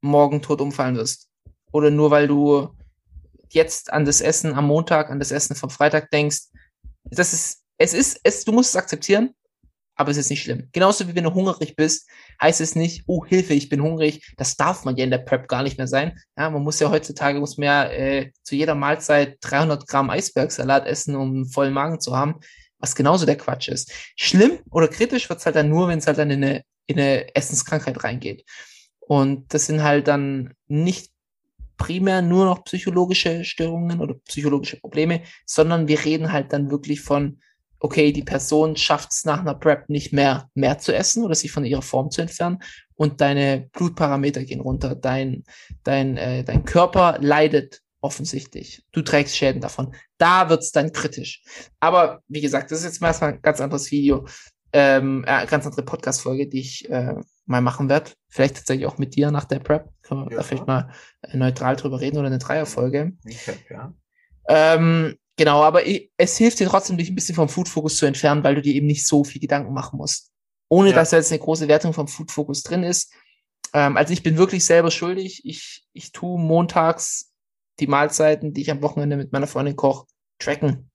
[0.00, 1.28] morgen tot umfallen wirst.
[1.72, 2.68] Oder nur weil du
[3.48, 6.42] jetzt an das Essen am Montag, an das Essen vom Freitag denkst.
[7.02, 9.34] Das ist, es ist, es, du musst es akzeptieren,
[10.00, 10.66] aber es ist nicht schlimm.
[10.72, 12.08] Genauso wie wenn du hungrig bist,
[12.40, 14.32] heißt es nicht, oh Hilfe, ich bin hungrig.
[14.38, 16.18] Das darf man ja in der Prep gar nicht mehr sein.
[16.38, 21.16] Ja, man muss ja heutzutage, muss man äh, zu jeder Mahlzeit 300 Gramm Eisbergsalat essen,
[21.16, 22.36] um einen vollen Magen zu haben,
[22.78, 23.92] was genauso der Quatsch ist.
[24.16, 27.36] Schlimm oder kritisch wird's halt dann nur, wenn es halt dann in eine, in eine
[27.36, 28.46] Essenskrankheit reingeht.
[29.00, 31.10] Und das sind halt dann nicht
[31.76, 37.42] primär nur noch psychologische Störungen oder psychologische Probleme, sondern wir reden halt dann wirklich von,
[37.80, 41.50] okay, die Person schafft es nach einer Prep nicht mehr, mehr zu essen oder sich
[41.50, 42.58] von ihrer Form zu entfernen
[42.94, 45.44] und deine Blutparameter gehen runter, dein,
[45.82, 48.82] dein, äh, dein Körper leidet offensichtlich.
[48.92, 49.94] Du trägst Schäden davon.
[50.18, 51.42] Da wird's dann kritisch.
[51.80, 54.26] Aber wie gesagt, das ist jetzt mal erstmal ein ganz anderes Video,
[54.72, 57.14] ähm, äh, ganz andere Podcast-Folge, die ich äh,
[57.46, 58.12] mal machen werde.
[58.28, 59.88] Vielleicht tatsächlich auch mit dir nach der Prep.
[60.02, 60.36] Können wir Ja.
[60.38, 60.90] da vielleicht mal
[61.22, 63.12] äh, neutral drüber reden oder eine Dreierfolge.
[63.24, 63.94] Recap, ja.
[64.48, 65.80] Ähm, genau, aber
[66.18, 68.86] es hilft dir trotzdem, dich ein bisschen vom Food-Fokus zu entfernen, weil du dir eben
[68.86, 70.30] nicht so viel Gedanken machen musst.
[70.68, 70.96] Ohne Ja.
[70.96, 73.10] dass da jetzt eine große Wertung vom Food-Fokus drin ist.
[73.72, 75.40] Ähm, also ich bin wirklich selber schuldig.
[75.46, 77.32] Ich, ich tue montags
[77.78, 80.04] die Mahlzeiten, die ich am Wochenende mit meiner Freundin koche,
[80.38, 80.90] tracken.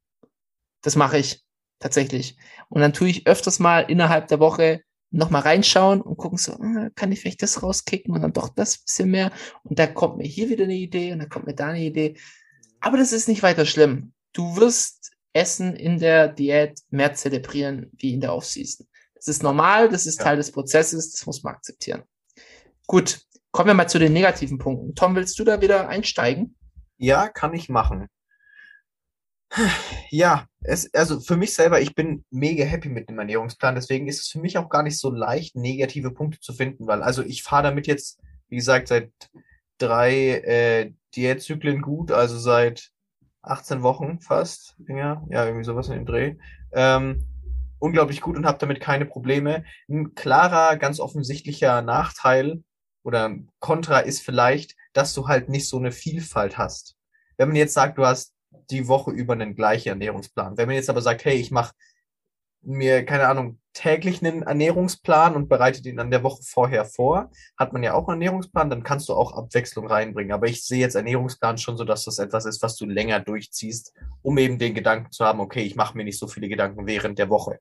[0.83, 1.43] Das mache ich
[1.79, 2.37] tatsächlich.
[2.69, 6.89] Und dann tue ich öfters mal innerhalb der Woche nochmal reinschauen und gucken so, ah,
[6.93, 9.31] kann ich vielleicht das rauskicken und dann doch das bisschen mehr.
[9.63, 12.15] Und da kommt mir hier wieder eine Idee und dann kommt mir da eine Idee.
[12.79, 14.13] Aber das ist nicht weiter schlimm.
[14.35, 18.85] Du wirst Essen in der Diät mehr zelebrieren wie in der Offseason.
[19.15, 20.25] Das ist normal, das ist Ja.
[20.25, 22.03] Teil des Prozesses, das muss man akzeptieren.
[22.85, 23.21] Gut,
[23.51, 24.93] kommen wir mal zu den negativen Punkten.
[24.93, 26.57] Tom, willst du da wieder einsteigen?
[26.97, 28.09] Ja, kann ich machen.
[30.09, 34.19] Ja, es, also für mich selber, ich bin mega happy mit dem Ernährungsplan, deswegen ist
[34.19, 37.41] es für mich auch gar nicht so leicht, negative Punkte zu finden, weil also ich
[37.41, 38.19] fahre damit jetzt,
[38.49, 39.11] wie gesagt, seit
[39.77, 42.91] drei äh, Diätzyklen gut, also seit
[43.45, 46.35] 18 Wochen fast, ja, ja, irgendwie sowas in dem Dreh.
[46.73, 47.25] Ähm,
[47.79, 49.63] unglaublich gut und habe damit keine Probleme.
[49.89, 52.63] Ein klarer, ganz offensichtlicher Nachteil
[53.03, 56.95] oder Kontra ist vielleicht, dass du halt nicht so eine Vielfalt hast.
[57.37, 58.33] Wenn man jetzt sagt, du hast
[58.71, 60.57] die Woche über einen gleichen Ernährungsplan.
[60.57, 61.73] Wenn man jetzt aber sagt, hey, ich mache
[62.65, 67.73] mir, keine Ahnung, täglich einen Ernährungsplan und bereite den an der Woche vorher vor, hat
[67.73, 70.31] man ja auch einen Ernährungsplan, dann kannst du auch Abwechslung reinbringen.
[70.31, 73.93] Aber ich sehe jetzt Ernährungsplan schon so, dass das etwas ist, was du länger durchziehst,
[74.21, 77.19] um eben den Gedanken zu haben, okay, ich mache mir nicht so viele Gedanken während
[77.19, 77.59] der Woche.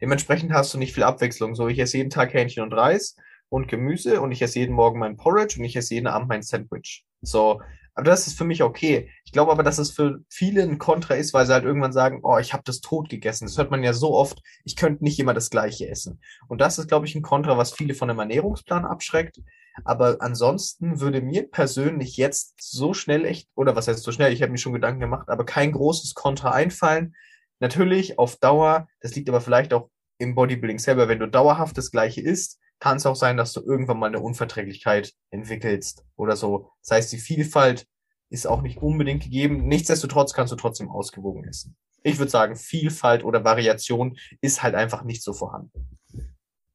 [0.00, 1.54] Dementsprechend hast du nicht viel Abwechslung.
[1.54, 3.16] So, ich esse jeden Tag Hähnchen und Reis
[3.48, 6.42] und Gemüse und ich esse jeden Morgen mein Porridge und ich esse jeden Abend mein
[6.42, 7.04] Sandwich.
[7.20, 7.60] So,
[7.94, 9.10] aber das ist für mich okay.
[9.24, 12.20] Ich glaube aber, dass es für viele ein Kontra ist, weil sie halt irgendwann sagen,
[12.22, 13.46] oh, ich habe das tot gegessen.
[13.46, 16.20] Das hört man ja so oft, ich könnte nicht immer das gleiche essen.
[16.48, 19.40] Und das ist, glaube ich, ein Kontra, was viele von einem Ernährungsplan abschreckt.
[19.84, 24.42] Aber ansonsten würde mir persönlich jetzt so schnell echt, oder was heißt so schnell, ich
[24.42, 27.14] habe mir schon Gedanken gemacht, aber kein großes Kontra einfallen.
[27.60, 31.90] Natürlich auf Dauer, das liegt aber vielleicht auch im Bodybuilding selber, wenn du dauerhaft das
[31.90, 36.72] gleiche isst, kann es auch sein, dass du irgendwann mal eine Unverträglichkeit entwickelst oder so.
[36.82, 37.86] Das heißt, die Vielfalt
[38.28, 39.68] ist auch nicht unbedingt gegeben.
[39.68, 41.76] Nichtsdestotrotz kannst du trotzdem ausgewogen essen.
[42.02, 45.86] Ich würde sagen, Vielfalt oder Variation ist halt einfach nicht so vorhanden.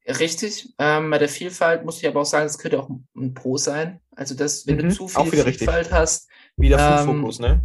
[0.07, 0.73] Richtig.
[0.79, 3.99] Ähm, bei der Vielfalt muss ich aber auch sagen, das könnte auch ein Pro sein.
[4.15, 5.67] Also, dass, wenn Mhm, du zu viel wieder richtig.
[5.67, 7.61] Vielfalt hast, Wieder Ähm, Food-Fokus, ne?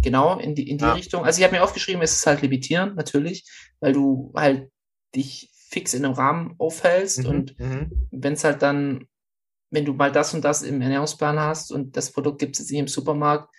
[0.00, 0.94] genau in die, in die Ja.
[0.94, 1.22] Richtung.
[1.26, 3.44] Also, ich habe mir aufgeschrieben, es ist halt limitierend, natürlich,
[3.80, 4.70] weil du halt
[5.14, 8.08] dich fix in einem Rahmen aufhältst und mhm.
[8.10, 9.06] wenn es halt dann,
[9.70, 12.70] wenn du mal das und das im Ernährungsplan hast und das Produkt gibt es jetzt
[12.70, 13.54] nicht im Supermarkt,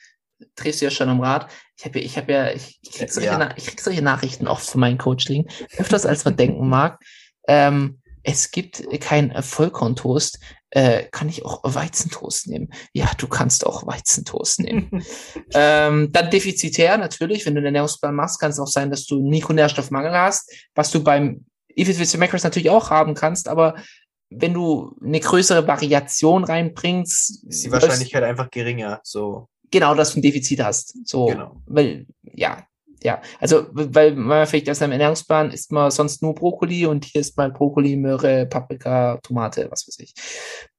[0.55, 1.51] drehst du ja schon am Rad.
[1.77, 3.49] Ich habe ja, ich habe ja, ich, ich, krieg solche Ja.
[3.57, 6.99] Ich krieg solche Nachrichten oft von meinen Coachlingen, öfters als man denken mag.
[7.47, 10.39] Ähm, es gibt kein Vollkorntoast.
[10.71, 12.69] Äh, kann ich auch Weizentoast nehmen?
[12.93, 15.03] Ja, du kannst auch Weizentoast nehmen.
[15.53, 19.17] ähm, dann defizitär natürlich, wenn du einen Ernährungsplan machst, kann es auch sein, dass du
[19.17, 23.75] einen Mikronährstoffmangel hast, was du beim Effiziency Macros natürlich auch haben kannst, aber
[24.29, 28.99] wenn du eine größere Variation reinbringst, Ist die Wahrscheinlichkeit einfach geringer.
[29.03, 29.47] So.
[29.71, 30.95] genau, dass du ein Defizit hast.
[31.07, 31.61] So, Genau.
[31.65, 32.63] weil, ja,
[33.01, 33.21] ja.
[33.39, 37.37] Also, weil man vielleicht aus einem Ernährungsplan isst man sonst nur Brokkoli und hier ist
[37.37, 40.13] mal Brokkoli, Möhre, Paprika, Tomate, was weiß ich.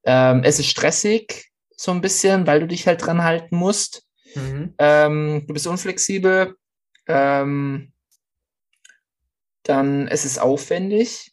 [0.05, 4.05] Ähm, es ist stressig, so ein bisschen, weil du dich halt dran halten musst.
[4.35, 4.75] Mhm.
[4.79, 6.55] Ähm, du bist unflexibel.
[7.09, 7.90] Ähm,
[9.63, 11.33] dann es ist aufwendig.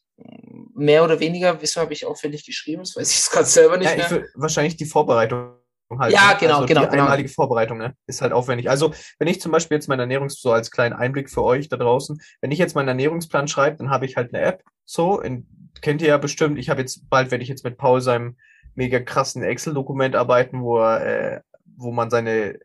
[0.73, 2.81] Mehr oder weniger, wieso habe ich aufwendig geschrieben?
[2.81, 4.25] Das weiß ich jetzt gerade selber nicht Ja, mehr.
[4.35, 5.53] wahrscheinlich die Vorbereitung
[5.97, 6.13] halt.
[6.13, 6.37] Ja, ne?
[6.39, 7.03] genau, also genau, Die genau.
[7.03, 7.95] einmalige Vorbereitung ne?
[8.07, 8.69] ist halt aufwendig.
[8.69, 11.77] Also, wenn ich zum Beispiel jetzt meinen Ernährungs, so als kleinen Einblick für euch da
[11.77, 15.47] draußen, wenn ich jetzt meinen Ernährungsplan schreibe, dann habe ich halt eine App, so, in,
[15.81, 18.37] kennt ihr ja bestimmt, ich habe jetzt, bald werde ich jetzt mit Paul seinem
[18.75, 21.41] mega krassen Excel-Dokument arbeiten, wo er, äh,
[21.77, 22.59] wo man seine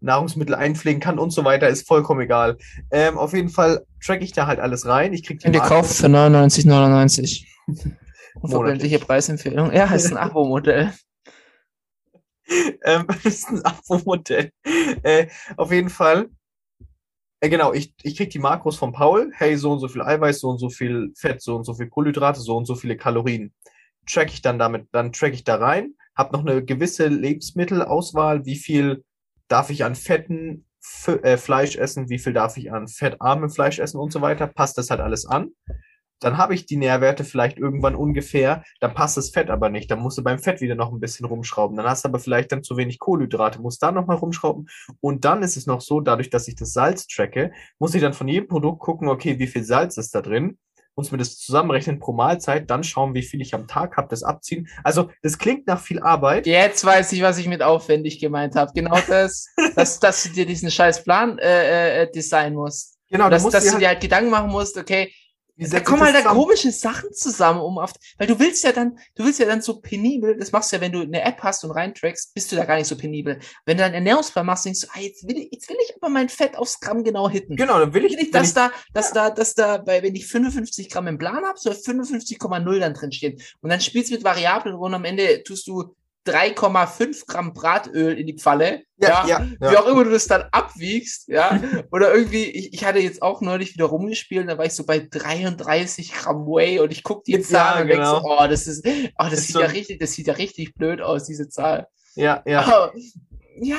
[0.00, 2.58] Nahrungsmittel einpflegen kann und so weiter, ist vollkommen egal.
[2.90, 5.12] Ähm, auf jeden Fall track ich da halt alles rein.
[5.12, 7.44] Ich krieg die kaufen für 99,99.
[8.40, 9.72] Unverbindliche Preisempfehlung.
[9.72, 10.92] Ja, ist ein Abo-Modell.
[12.84, 14.50] ähm, ist ein Abo-Modell.
[15.02, 16.28] Äh, auf jeden Fall.
[17.40, 19.32] Äh, genau, ich, ich krieg die Makros von Paul.
[19.34, 21.88] Hey, so und so viel Eiweiß, so und so viel Fett, so und so viel
[21.88, 23.52] Kohlenhydrate, so und so viele Kalorien.
[24.06, 28.54] Track ich dann damit, dann track ich da rein, hab noch eine gewisse Lebensmittelauswahl, wie
[28.54, 29.02] viel
[29.48, 33.78] darf ich an fetten F äh, Fleisch essen, wie viel darf ich an fettarmem Fleisch
[33.78, 34.46] essen und so weiter.
[34.46, 35.50] Passt das halt alles an.
[36.20, 39.90] Dann habe ich die Nährwerte vielleicht irgendwann ungefähr, dann passt das Fett aber nicht.
[39.90, 41.76] Dann musst du beim Fett wieder noch ein bisschen rumschrauben.
[41.76, 44.66] Dann hast du aber vielleicht dann zu wenig Kohlenhydrate, musst da nochmal rumschrauben.
[45.00, 48.14] Und dann ist es noch so, dadurch, dass ich das Salz tracke, muss ich dann
[48.14, 50.56] von jedem Produkt gucken, okay, wie viel Salz ist da drin,
[50.96, 54.22] muss mir das zusammenrechnen pro Mahlzeit, dann schauen, wie viel ich am Tag habe, das
[54.22, 54.68] abziehen.
[54.82, 56.46] Also das klingt nach viel Arbeit.
[56.46, 58.72] Jetzt weiß ich, was ich mit aufwendig gemeint habe.
[58.74, 62.96] Genau das, dass, dass du dir diesen scheiß Plan äh, äh, designen musst.
[63.10, 65.12] Genau, dass dass dir du dir halt Gedanken machen musst, okay,
[65.58, 68.72] da setze ich kommen halt da komische Sachen zusammen, um auf, weil du willst ja
[68.72, 71.42] dann, du willst ja dann so penibel, das machst du ja, wenn du eine App
[71.42, 73.38] hast und reintrackst, bist du da gar nicht so penibel.
[73.64, 76.10] Wenn du einen Ernährungsplan machst, denkst du, ah, jetzt will ich, jetzt will ich aber
[76.10, 77.56] mein Fett aufs Gramm genau hitten.
[77.56, 80.26] Genau, dann will ich nicht, dass ich- da, dass da, dass da, bei, wenn ich
[80.26, 83.40] 55 Gramm im Plan habe, soll 55,0 dann drin stehen.
[83.60, 85.94] Und dann spielst du mit Variablen und am Ende tust du
[86.26, 88.82] 3,5 Gramm Bratöl in die Pfalle.
[88.98, 89.80] Ja, ja, Wie ja.
[89.80, 91.60] auch immer du das dann abwiegst, ja.
[91.92, 94.84] Oder irgendwie, ich, ich hatte jetzt auch neulich wieder rumgespielt, und da war ich so
[94.86, 98.38] bei 33 Gramm Whey und ich guck die Ja, Zahl und denk so, genau.
[98.42, 101.00] oh, das ist, oh, das Ist sieht so- ja richtig, das sieht ja richtig blöd
[101.00, 101.86] aus, diese Zahl.
[102.14, 102.60] Ja, ja.
[102.62, 102.92] Aber,
[103.60, 103.76] ja,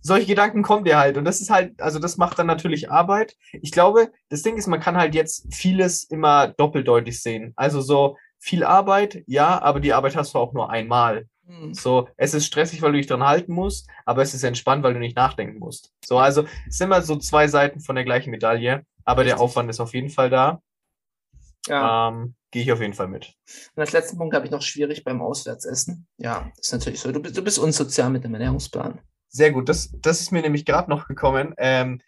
[0.00, 1.16] solche Gedanken kommen dir halt.
[1.16, 3.34] Und das ist halt, also das macht dann natürlich Arbeit.
[3.60, 7.52] Ich glaube, das Ding ist, man kann halt jetzt vieles immer doppeldeutig sehen.
[7.56, 11.26] Also so viel Arbeit, ja, aber die Arbeit hast du auch nur einmal.
[11.48, 11.72] Hm.
[11.72, 14.92] So, es ist stressig, weil du dich dran halten musst, aber es ist entspannt, weil
[14.92, 15.92] du nicht nachdenken musst.
[16.04, 19.44] So, also es sind immer so zwei Seiten von der gleichen Medaille, aber der Richtig.
[19.44, 20.60] Aufwand ist auf jeden Fall da.
[21.66, 22.08] ja.
[22.08, 23.34] Ähm, Gehe ich auf jeden Fall mit.
[23.74, 26.06] Und als letzten Punkt habe ich noch schwierig beim Auswärtsessen.
[26.16, 27.12] Ja, ist natürlich so.
[27.12, 29.00] Du bist, du bist unsozial mit dem Ernährungsplan.
[29.28, 31.54] Sehr gut, das, das ist mir nämlich gerade noch gekommen.
[31.58, 32.00] Ähm,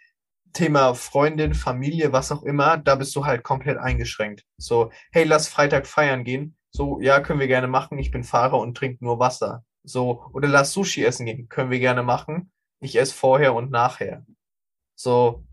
[0.54, 4.44] Thema Freundin, Familie, was auch immer, da bist du halt komplett eingeschränkt.
[4.56, 6.56] So, hey, lass Freitag feiern gehen.
[6.70, 7.98] So, ja, können wir gerne machen.
[7.98, 9.64] Ich bin Fahrer und trinke nur Wasser.
[9.82, 11.48] So, oder lass Sushi essen gehen.
[11.48, 12.52] Können wir gerne machen.
[12.80, 14.24] Ich esse vorher und nachher.
[14.94, 15.44] So,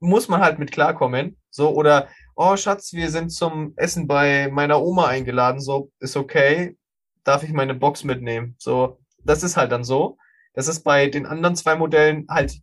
[0.00, 1.38] muss man halt mit klarkommen.
[1.50, 5.60] So, oder, oh Schatz, wir sind zum Essen bei meiner Oma eingeladen.
[5.60, 6.76] So, ist okay.
[7.24, 8.56] Darf ich meine Box mitnehmen?
[8.58, 10.18] So, das ist halt dann so.
[10.52, 12.60] Das ist bei den anderen zwei Modellen halt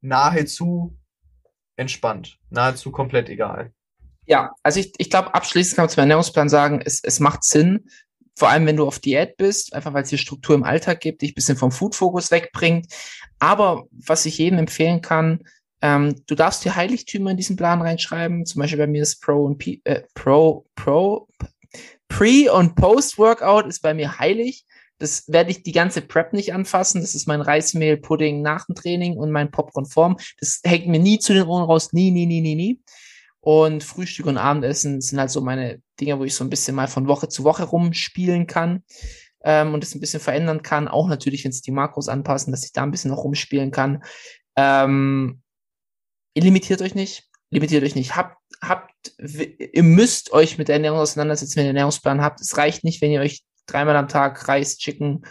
[0.00, 0.96] nahezu
[1.76, 2.38] entspannt.
[2.50, 3.72] Nahezu komplett egal.
[4.30, 7.90] Ja, also ich, ich glaube, abschließend kann man zum Ernährungsplan sagen, es, es macht Sinn,
[8.36, 11.22] vor allem wenn du auf Diät bist, einfach weil es dir Struktur im Alltag gibt,
[11.22, 12.86] dich ein bisschen vom Food-Fokus wegbringt.
[13.40, 15.40] Aber was ich jedem empfehlen kann,
[15.82, 18.46] ähm, du darfst dir Heiligtümer in diesen Plan reinschreiben.
[18.46, 21.26] Zum Beispiel bei mir ist Pro und P, äh, Pro, Pro,
[22.06, 24.64] Pre- und Post-Workout ist bei mir heilig.
[24.98, 27.00] Das werde ich die ganze Prep nicht anfassen.
[27.00, 30.18] Das ist mein Reismehl-Pudding nach dem Training und mein Popcorn-Form.
[30.38, 31.92] Das hängt mir nie zu den Ohren raus.
[31.92, 32.80] Nie, nie, nie, nie, nie.
[33.40, 36.88] Und Frühstück und Abendessen sind halt so meine Dinge, wo ich so ein bisschen mal
[36.88, 38.84] von Woche zu Woche rumspielen kann
[39.42, 40.88] ähm, und das ein bisschen verändern kann.
[40.88, 44.02] Auch natürlich, wenn es die Makros anpassen, dass ich da ein bisschen noch rumspielen kann.
[44.56, 45.40] Ähm,
[46.34, 47.28] ihr limitiert euch nicht.
[47.50, 48.14] Limitiert euch nicht.
[48.14, 52.40] Habt, habt, ihr müsst euch mit der Ernährung auseinandersetzen, wenn ihr einen Ernährungsplan habt.
[52.40, 55.22] Es reicht nicht, wenn ihr euch dreimal am Tag Reis, Chicken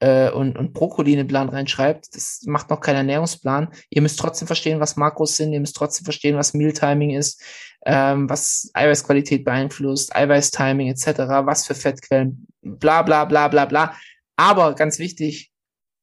[0.00, 2.14] äh, und, und Brokkoli in den Plan reinschreibt.
[2.14, 3.68] Das macht noch keinen Ernährungsplan.
[3.90, 5.52] Ihr müsst trotzdem verstehen, was Makros sind.
[5.52, 7.42] Ihr müsst trotzdem verstehen, was Mealtiming ist,
[7.84, 11.06] ähm, was Eiweißqualität beeinflusst, Eiweißtiming etc.,
[11.44, 13.94] was für Fettquellen bla bla bla bla bla.
[14.36, 15.52] Aber ganz wichtig,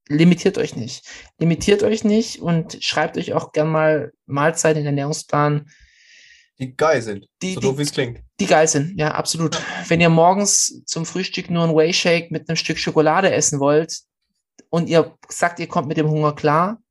[0.10, 1.06] limitiert euch nicht.
[1.40, 5.70] Limitiert euch nicht und schreibt euch auch gern mal Mahlzeiten in den Ernährungsplan,
[6.60, 7.26] Die geil sind.
[7.42, 8.22] Die- so die- doof wie es klingt.
[8.40, 8.98] die geil sind.
[9.00, 9.62] Ja, absolut.
[9.88, 14.02] Wenn ihr morgens zum Frühstück nur einen Whey Shake mit einem Stück Schokolade essen wollt
[14.70, 16.82] und ihr sagt, ihr kommt mit dem Hunger klar,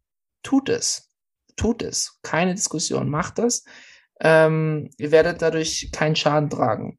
[0.42, 1.08] tut es.
[1.56, 2.18] Tut es.
[2.22, 3.08] Keine Diskussion.
[3.08, 3.64] Macht das.
[4.20, 6.98] Ähm, ihr werdet dadurch keinen Schaden tragen.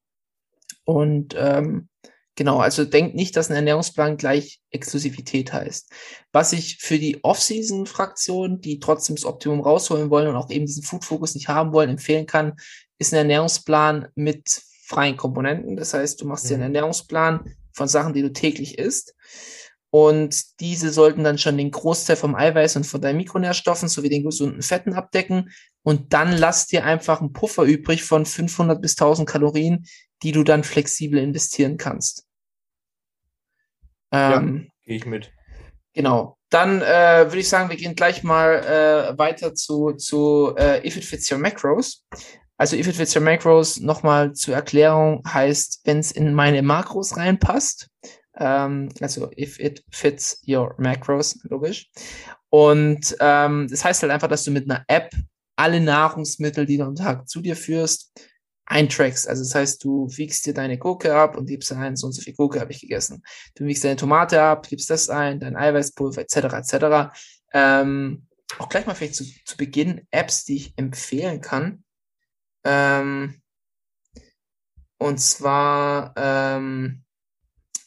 [0.86, 1.90] Und ähm,
[2.36, 5.92] genau, also denkt nicht, dass ein Ernährungsplan gleich Exklusivität heißt.
[6.32, 10.84] Was ich für die Off-Season-Fraktion, die trotzdem das Optimum rausholen wollen und auch eben diesen
[10.84, 12.54] Food-Fokus nicht haben wollen, empfehlen kann,
[12.98, 15.76] ist ein Ernährungsplan mit freien Komponenten.
[15.76, 16.76] Das heißt, du machst dir einen Mhm.
[16.76, 19.16] Ernährungsplan von Sachen, die du täglich isst.
[19.90, 24.26] Und diese sollten dann schon den Großteil vom Eiweiß und von deinen Mikronährstoffen sowie den
[24.26, 25.52] gesunden Fetten abdecken.
[25.84, 29.86] Und dann lass dir einfach einen Puffer übrig von 500 bis 1000 Kalorien,
[30.24, 32.26] die du dann flexibel investieren kannst.
[34.12, 34.38] Ja.
[34.38, 35.32] Ähm, Gehe ich mit.
[35.94, 36.38] Genau.
[36.50, 40.98] Dann äh, würde ich sagen, wir gehen gleich mal äh, weiter zu, zu äh, If
[40.98, 42.06] It Fits Your Macros.
[42.58, 47.18] Also If It Fits Your Macros, nochmal zur Erklärung, heißt, wenn es in meine Makros
[47.18, 47.90] reinpasst.
[48.38, 51.90] Ähm, also If It Fits Your Macros, logisch.
[52.50, 55.12] Und ähm, das heißt halt einfach, dass du mit einer App
[55.58, 58.12] alle Nahrungsmittel, die du am Tag zu dir führst,
[58.66, 59.28] eintrackst.
[59.28, 62.22] Also das heißt, du wiegst dir deine Gurke ab und gibst ein, so und so
[62.22, 63.24] viel Gurke habe ich gegessen
[63.56, 66.36] du wiegst deine Tomate ab, gibst das ein, dein Eiweißpulver etc.
[66.36, 67.18] etc.
[67.54, 68.28] Ähm,
[68.60, 71.84] auch gleich mal vielleicht zu, zu Beginn Apps, die ich empfehlen kann.
[72.64, 73.42] Ähm,
[74.98, 77.04] und zwar ähm,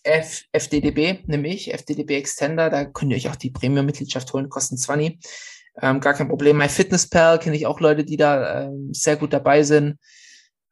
[0.04, 5.18] F, FDDB, nämlich FDDB Extender, da könnt ihr euch auch die Premium-Mitgliedschaft holen, kosten 20.
[5.80, 6.56] Ähm, gar kein Problem.
[6.56, 9.98] MyFitnessPal kenne ich auch Leute, die da ähm, sehr gut dabei sind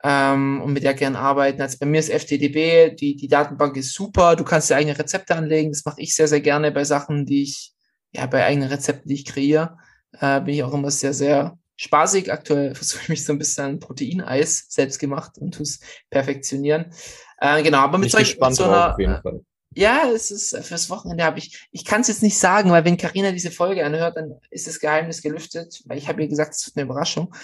[0.09, 1.61] ähm, und mit der gern arbeiten.
[1.61, 5.35] Also bei mir ist FTDB, die, die Datenbank ist super, du kannst dir eigene Rezepte
[5.35, 7.73] anlegen, das mache ich sehr, sehr gerne bei Sachen, die ich,
[8.13, 9.77] ja, bei eigenen Rezepten, die ich kreiere,
[10.21, 12.33] äh, bin ich auch immer sehr, sehr spaßig.
[12.33, 16.93] Aktuell versuche ich mich so ein bisschen an Proteineis selbst gemacht und tue es perfektionieren.
[17.39, 19.41] Äh, genau, aber mit Bin ich solch- gespannt mit so drauf, einer, auf jeden Fall.
[19.75, 22.85] ja, es ist äh, fürs Wochenende habe ich, ich kann es jetzt nicht sagen, weil
[22.85, 26.55] wenn Karina diese Folge anhört, dann ist das Geheimnis gelüftet, weil ich habe ihr gesagt,
[26.55, 27.35] es wird eine Überraschung.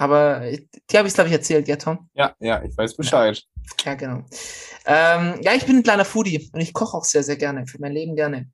[0.00, 2.08] Aber die habe ich, glaube ich, erzählt, ja, Tom?
[2.14, 3.42] Ja, ja, ich weiß Bescheid.
[3.84, 4.24] Ja, genau.
[4.84, 7.78] Ähm, ja, ich bin ein kleiner Foodie und ich koche auch sehr, sehr gerne, für
[7.80, 8.50] mein Leben gerne.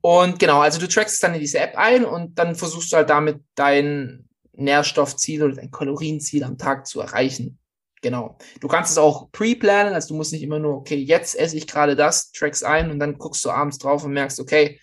[0.00, 2.96] Und genau, also du trackst es dann in diese App ein und dann versuchst du
[2.96, 7.58] halt damit dein Nährstoffziel oder dein Kalorienziel am Tag zu erreichen.
[8.02, 8.38] Genau.
[8.60, 11.66] Du kannst es auch pre-planen, also du musst nicht immer nur, okay, jetzt esse ich
[11.66, 14.80] gerade das, trackst ein und dann guckst du abends drauf und merkst, okay,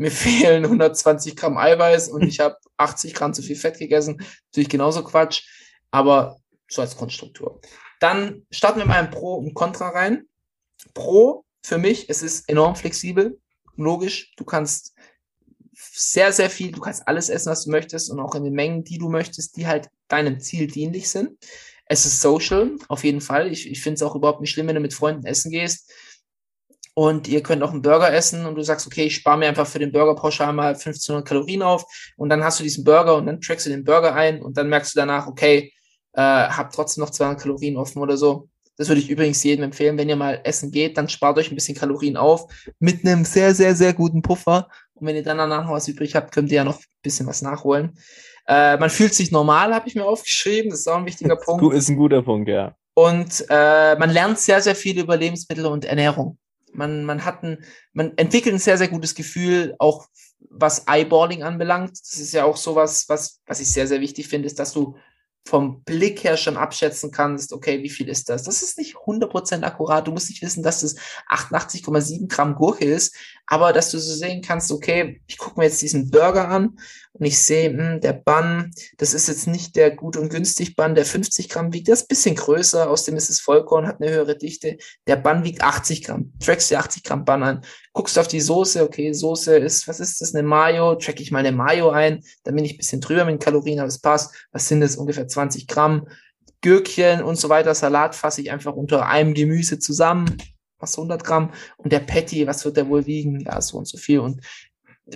[0.00, 4.24] mir fehlen 120 Gramm Eiweiß und ich habe 80 Gramm zu viel Fett gegessen.
[4.46, 5.46] Natürlich genauso Quatsch,
[5.90, 6.38] aber
[6.68, 7.60] so als Grundstruktur.
[8.00, 10.24] Dann starten wir mal ein Pro und Contra rein.
[10.94, 13.38] Pro für mich, es ist enorm flexibel,
[13.76, 14.32] logisch.
[14.36, 14.94] Du kannst
[15.74, 18.84] sehr, sehr viel, du kannst alles essen, was du möchtest und auch in den Mengen,
[18.84, 21.36] die du möchtest, die halt deinem Ziel dienlich sind.
[21.84, 23.52] Es ist social, auf jeden Fall.
[23.52, 25.92] Ich, ich finde es auch überhaupt nicht schlimm, wenn du mit Freunden essen gehst
[26.94, 29.66] und ihr könnt auch einen Burger essen und du sagst, okay, ich spare mir einfach
[29.66, 31.84] für den Burger pauschal mal 1500 Kalorien auf
[32.16, 34.68] und dann hast du diesen Burger und dann trackst du den Burger ein und dann
[34.68, 35.72] merkst du danach, okay,
[36.12, 38.48] äh, hab trotzdem noch 200 Kalorien offen oder so.
[38.76, 41.54] Das würde ich übrigens jedem empfehlen, wenn ihr mal essen geht, dann spart euch ein
[41.54, 44.68] bisschen Kalorien auf mit einem sehr, sehr, sehr guten Puffer.
[44.94, 47.26] Und wenn ihr dann danach noch was übrig habt, könnt ihr ja noch ein bisschen
[47.26, 47.98] was nachholen.
[48.46, 50.70] Äh, man fühlt sich normal, habe ich mir aufgeschrieben.
[50.70, 51.74] Das ist auch ein wichtiger Punkt.
[51.74, 52.74] Ist ein guter Punkt, ja.
[52.94, 56.38] Und äh, man lernt sehr, sehr viel über Lebensmittel und Ernährung.
[56.72, 60.06] Man, man hat ein, man entwickelt ein sehr, sehr gutes Gefühl, auch
[60.48, 61.92] was Eyeballing anbelangt.
[61.92, 64.96] Das ist ja auch sowas, was, was ich sehr, sehr wichtig finde, ist, dass du
[65.46, 68.42] vom Blick her schon abschätzen kannst, okay, wie viel ist das?
[68.42, 70.06] Das ist nicht 100% akkurat.
[70.06, 70.96] Du musst nicht wissen, dass das
[71.28, 73.16] 88,7 Gramm Gurke ist,
[73.46, 76.78] aber dass du so sehen kannst, okay, ich gucke mir jetzt diesen Burger an
[77.12, 80.94] und ich sehe, hm, der Bun, das ist jetzt nicht der gut und günstig Bun,
[80.94, 84.10] der 50 Gramm wiegt, der ist ein bisschen größer, außerdem ist es Vollkorn, hat eine
[84.12, 84.76] höhere Dichte.
[85.06, 86.32] Der Bun wiegt 80 Gramm.
[86.40, 87.62] Trackst dir 80 Gramm Bun an.
[87.92, 90.94] Guckst auf die Soße, okay, Soße ist, was ist das, eine Mayo?
[90.94, 93.80] Track ich mal eine Mayo ein, dann bin ich ein bisschen drüber mit den Kalorien,
[93.80, 94.32] aber es passt.
[94.52, 94.96] Was sind das?
[94.96, 96.06] Ungefähr 20 Gramm.
[96.62, 100.36] Gürkchen und so weiter, Salat fasse ich einfach unter einem Gemüse zusammen,
[100.78, 101.52] was 100 Gramm.
[101.78, 103.40] Und der Patty, was wird der wohl wiegen?
[103.40, 104.20] Ja, so und so viel.
[104.20, 104.42] Und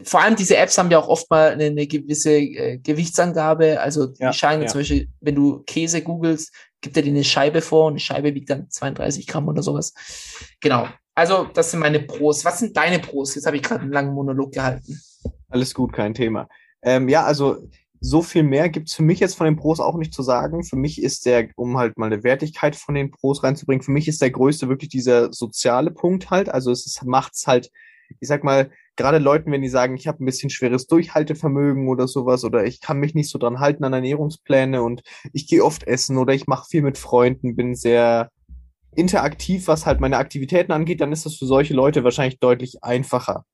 [0.02, 3.80] vor allem diese Apps haben ja auch oft mal eine, eine gewisse äh, Gewichtsangabe.
[3.80, 4.68] Also Ja, die Scheine ja.
[4.68, 8.34] zum Beispiel, wenn du Käse googelst, gibt er dir eine Scheibe vor und eine Scheibe
[8.34, 9.94] wiegt dann 32 Gramm oder sowas.
[10.60, 10.88] Genau.
[11.14, 12.44] Also das sind meine Pros.
[12.44, 13.34] Was sind deine Pros?
[13.34, 15.00] Jetzt habe ich gerade einen langen Monolog gehalten.
[15.48, 16.48] Alles gut, kein Thema.
[16.82, 17.68] Ähm, ja, also
[18.00, 20.64] so viel mehr gibt's für mich jetzt von den Pros auch nicht zu sagen.
[20.64, 24.08] Für mich ist der, um halt mal eine Wertigkeit von den Pros reinzubringen, für mich
[24.08, 26.50] ist der größte wirklich dieser soziale Punkt halt.
[26.50, 27.70] Also es ist, macht's halt,
[28.20, 32.06] ich sag mal, gerade Leuten, wenn die sagen, ich habe ein bisschen schweres Durchhaltevermögen oder
[32.06, 35.84] sowas oder ich kann mich nicht so dran halten an Ernährungspläne und ich gehe oft
[35.84, 38.30] essen oder ich mache viel mit Freunden, bin sehr
[38.94, 43.44] interaktiv, was halt meine Aktivitäten angeht, dann ist das für solche Leute wahrscheinlich deutlich einfacher,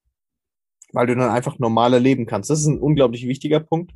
[0.93, 2.51] weil du dann einfach normaler leben kannst.
[2.51, 3.93] Das ist ein unglaublich wichtiger Punkt.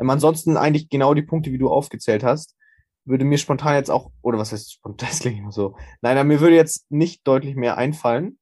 [0.00, 2.54] Ähm, ansonsten eigentlich genau die Punkte, wie du aufgezählt hast,
[3.04, 5.76] würde mir spontan jetzt auch, oder was heißt spontan, das klingt immer so.
[6.00, 8.38] Nein, mir würde jetzt nicht deutlich mehr einfallen.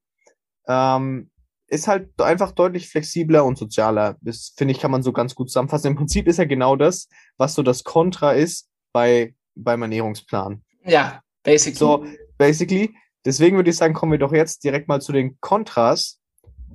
[0.66, 1.30] Ähm,
[1.74, 4.16] ist halt einfach deutlich flexibler und sozialer.
[4.20, 5.88] Das finde ich, kann man so ganz gut zusammenfassen.
[5.88, 10.62] Im Prinzip ist ja genau das, was so das Kontra ist bei, beim Ernährungsplan.
[10.84, 11.78] Ja, basically.
[11.78, 12.06] So,
[12.38, 12.96] basically.
[13.24, 16.20] Deswegen würde ich sagen, kommen wir doch jetzt direkt mal zu den Kontras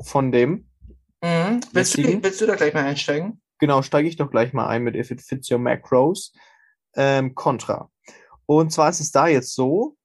[0.02, 0.70] von dem.
[1.24, 1.62] Mhm.
[1.72, 3.42] Willst, du, willst du da gleich mal einsteigen?
[3.60, 6.34] Genau, steige ich doch gleich mal ein mit If It Fits Your Macros.
[6.96, 7.90] Ähm, Contra.
[8.46, 9.96] Und zwar ist es da jetzt so,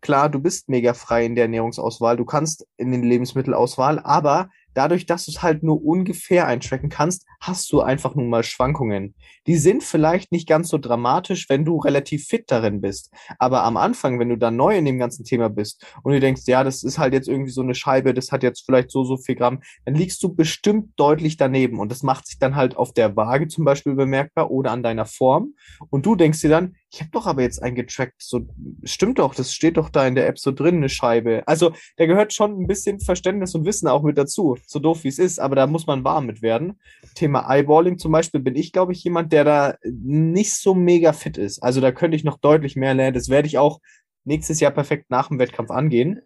[0.00, 5.06] klar, du bist mega frei in der Ernährungsauswahl, du kannst in den Lebensmittelauswahl, aber dadurch,
[5.06, 9.16] dass du es halt nur ungefähr eintracken kannst, hast du einfach nun mal Schwankungen.
[9.48, 13.12] Die sind vielleicht nicht ganz so dramatisch, wenn du relativ fit darin bist.
[13.40, 16.42] Aber am Anfang, wenn du da neu in dem ganzen Thema bist und du denkst,
[16.46, 19.16] ja, das ist halt jetzt irgendwie so eine Scheibe, das hat jetzt vielleicht so, so
[19.16, 21.80] viel Gramm, dann liegst du bestimmt deutlich daneben.
[21.80, 25.06] Und das macht sich dann halt auf der Waage zum Beispiel bemerkbar oder an deiner
[25.06, 25.54] Form.
[25.90, 28.46] Und du denkst dir dann, ich habe doch aber jetzt eingetrackt, so
[28.84, 31.42] stimmt doch, das steht doch da in der App so drin, eine Scheibe.
[31.46, 35.08] Also da gehört schon ein bisschen Verständnis und Wissen auch mit dazu, so doof wie
[35.08, 36.78] es ist, aber da muss man warm mit werden.
[37.14, 41.38] Thema Eyeballing zum Beispiel bin ich, glaube ich, jemand, der da nicht so mega fit
[41.38, 41.62] ist.
[41.62, 43.14] Also da könnte ich noch deutlich mehr lernen.
[43.14, 43.80] Das werde ich auch
[44.24, 46.20] nächstes Jahr perfekt nach dem Wettkampf angehen.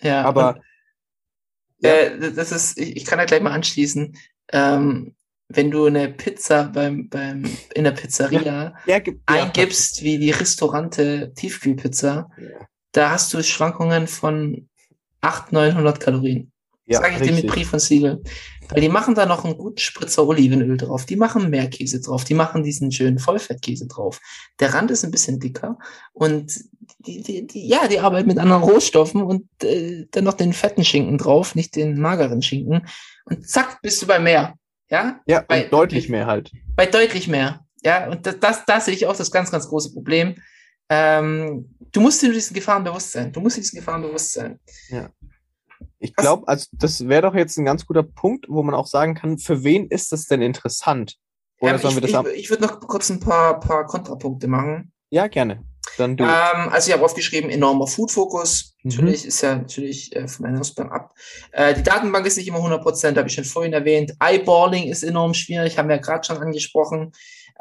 [0.00, 0.24] Ja.
[0.24, 0.62] Aber und,
[1.80, 1.90] ja.
[1.90, 4.16] äh, das ist, ich, ich kann da gleich mal anschließen.
[4.50, 5.14] Ähm,
[5.48, 7.44] wenn du eine Pizza beim, beim,
[7.74, 12.30] in der Pizzeria ja, ja, eingibst, wie die Restaurante Tiefkühlpizza,
[12.92, 14.70] da hast du Schwankungen von
[15.20, 16.51] 800, 900 Kalorien.
[16.92, 17.50] Ja, Sag ich dir mit richtig.
[17.50, 18.22] Brief und Siegel.
[18.68, 21.04] Weil die machen da noch einen guten Spritzer Olivenöl drauf.
[21.04, 22.24] Die machen Meerkäse drauf.
[22.24, 24.18] Die machen diesen schönen Vollfettkäse drauf.
[24.60, 25.78] Der Rand ist ein bisschen dicker
[26.12, 26.52] und
[27.00, 30.84] die, die, die, ja, die arbeiten mit anderen Rohstoffen und äh, dann noch den fetten
[30.84, 32.86] Schinken drauf, nicht den mageren Schinken.
[33.26, 34.54] Und zack, bist du bei mehr.
[34.90, 36.50] Ja, Ja, bei- deutlich mehr halt.
[36.76, 37.66] bei deutlich mehr.
[37.84, 40.36] Ja, und das, das, das sehe ich auch das ganz, ganz große Problem.
[40.88, 43.32] Ähm, du musst dir diesen Gefahren bewusst sein.
[43.32, 44.60] Du musst dir diesen Gefahren bewusst sein.
[46.02, 49.14] Ich glaube, also das wäre doch jetzt ein ganz guter Punkt, wo man auch sagen
[49.14, 51.16] kann, für wen ist das denn interessant?
[51.60, 54.48] Oder Ähm, sollen ich wir das ich, ich würde noch kurz ein paar, paar Kontrapunkte
[54.48, 54.92] machen.
[55.10, 55.62] Ja, gerne.
[55.98, 56.24] Dann du.
[56.24, 58.74] Ähm, also ich habe aufgeschrieben, enormer Food-Fokus.
[58.82, 58.90] Mhm.
[58.90, 61.14] Natürlich ist ja natürlich äh, von meinem Ernährungsplan ab.
[61.52, 64.14] Äh, die Datenbank ist nicht immer 100%, habe ich schon vorhin erwähnt.
[64.20, 67.12] Eyeballing ist enorm schwierig, haben wir ja gerade schon angesprochen.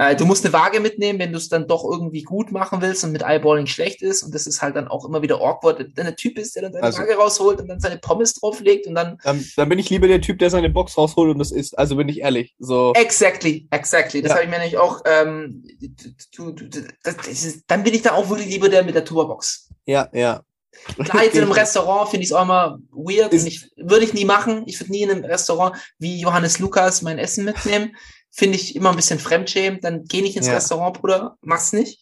[0.02, 3.04] Äh, du musst eine Waage mitnehmen, wenn du es dann doch irgendwie gut machen willst
[3.04, 4.24] und mit Eyeballing schlecht ist.
[4.24, 6.74] Und das ist halt dann auch immer wieder awkward, wenn der Typ ist, der dann
[6.74, 9.90] seine Also- Waage rausholt und dann seine Pommes drauflegt und dann Dann, dann bin ich
[9.92, 11.78] lieber der Typ, der seine Box rausholt und das isst.
[11.78, 12.56] Also bin ich ehrlich.
[12.58, 12.94] So.
[12.96, 14.22] Exactly, exactly.
[14.22, 14.36] Das Ja.
[14.38, 15.02] habe ich mir nämlich auch.
[15.06, 15.64] Ähm,
[16.36, 16.68] du, du,
[17.04, 19.70] das, das ist, dann bin ich da auch wirklich lieber der mit der Tuba-Box.
[19.86, 20.42] Ja, ja.
[21.04, 23.34] Klar, jetzt in einem Restaurant finde ich es auch immer weird.
[23.34, 24.64] Ist- würde ich nie machen.
[24.66, 27.96] Ich würde nie in einem Restaurant wie Johannes Lukas mein Essen mitnehmen.
[28.32, 29.84] Finde ich immer ein bisschen fremdschämend.
[29.84, 30.54] Dann geh nicht ins Ja.
[30.54, 31.38] Restaurant, Bruder.
[31.42, 32.00] Mach's nicht.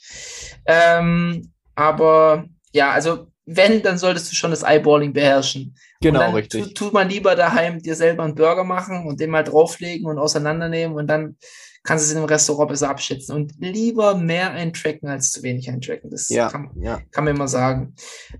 [0.65, 5.75] Ähm, aber ja, also wenn, dann solltest du schon das Eyeballing beherrschen.
[6.01, 6.73] Genau, und dann richtig.
[6.75, 10.19] Tu, tu mal lieber daheim dir selber einen Burger machen und den mal drauflegen und
[10.19, 11.36] auseinandernehmen und dann
[11.84, 13.36] kannst du es in einem Restaurant besser abschätzen.
[13.36, 16.09] Und lieber mehr eintracken als zu wenig eintracken.
[16.11, 17.01] Das Ja, kann, ja.
[17.11, 17.95] kann man immer sagen.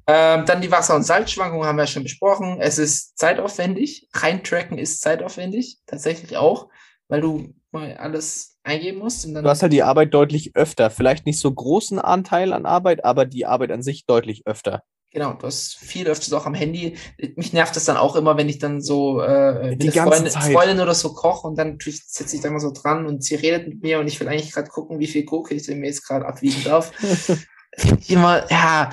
[0.06, 2.58] Ähm, dann die Wasser- und Salzschwankungen haben wir schon besprochen.
[2.60, 4.08] Es ist zeitaufwendig.
[4.14, 5.80] Reintracken ist zeitaufwendig.
[5.88, 6.68] Tatsächlich auch,
[7.08, 9.26] weil du mal alles eingeben musst.
[9.26, 10.90] Und dann Du hast halt die Arbeit deutlich öfter.
[10.90, 14.84] Vielleicht nicht so großen Anteil an Arbeit, aber die Arbeit an sich deutlich öfter.
[15.12, 16.96] Genau, du hast viel öfters auch am Handy.
[17.36, 20.18] Mich nervt das dann auch immer, wenn ich dann so äh, mit Die der ganze
[20.18, 20.54] Freundin, Zeit.
[20.54, 23.34] Freundin oder so koche und dann natürlich sitze ich da immer so dran und sie
[23.34, 26.06] redet mit mir und ich will eigentlich gerade gucken, wie viel Gurke ich mir jetzt
[26.06, 26.92] gerade abwiegen darf.
[28.08, 28.90] Immer, ja,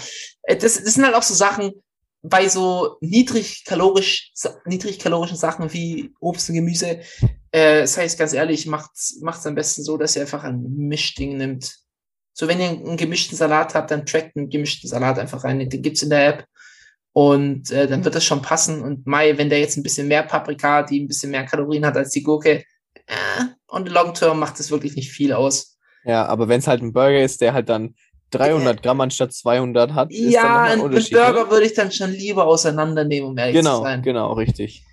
[0.47, 1.73] das, das sind halt auch so Sachen
[2.23, 4.33] bei so niedrigkalorisch,
[4.65, 7.01] niedrigkalorischen Sachen wie Obst und Gemüse.
[7.57, 11.39] Äh, das heißt ganz ehrlich, macht's, macht's am besten so, dass ihr einfach ein Mischding
[11.39, 11.75] nimmt.
[12.35, 15.59] So, wenn ihr einen gemischten Salat habt, dann trackt einen gemischten Salat einfach rein.
[15.59, 16.45] Den gibt's in der App.
[17.15, 18.83] Und äh, dann wird das schon passen.
[18.83, 21.97] Und Mai, wenn der jetzt ein bisschen mehr Paprika, die ein bisschen mehr Kalorien hat
[21.97, 22.63] als die Gurke,
[23.07, 25.79] äh, on the long term macht das wirklich nicht viel aus.
[26.05, 27.95] Ja, aber wenn es halt ein Burger ist, der halt dann
[28.33, 31.15] 300 Gramm anstatt 200 hat, ist dann ja, nochmal ein einen Unterschied.
[31.17, 31.51] Burger ne?
[31.51, 34.03] würde ich dann schon lieber auseinandernehmen, um ehrlich zu Genau, sein.
[34.03, 34.85] genau, richtig.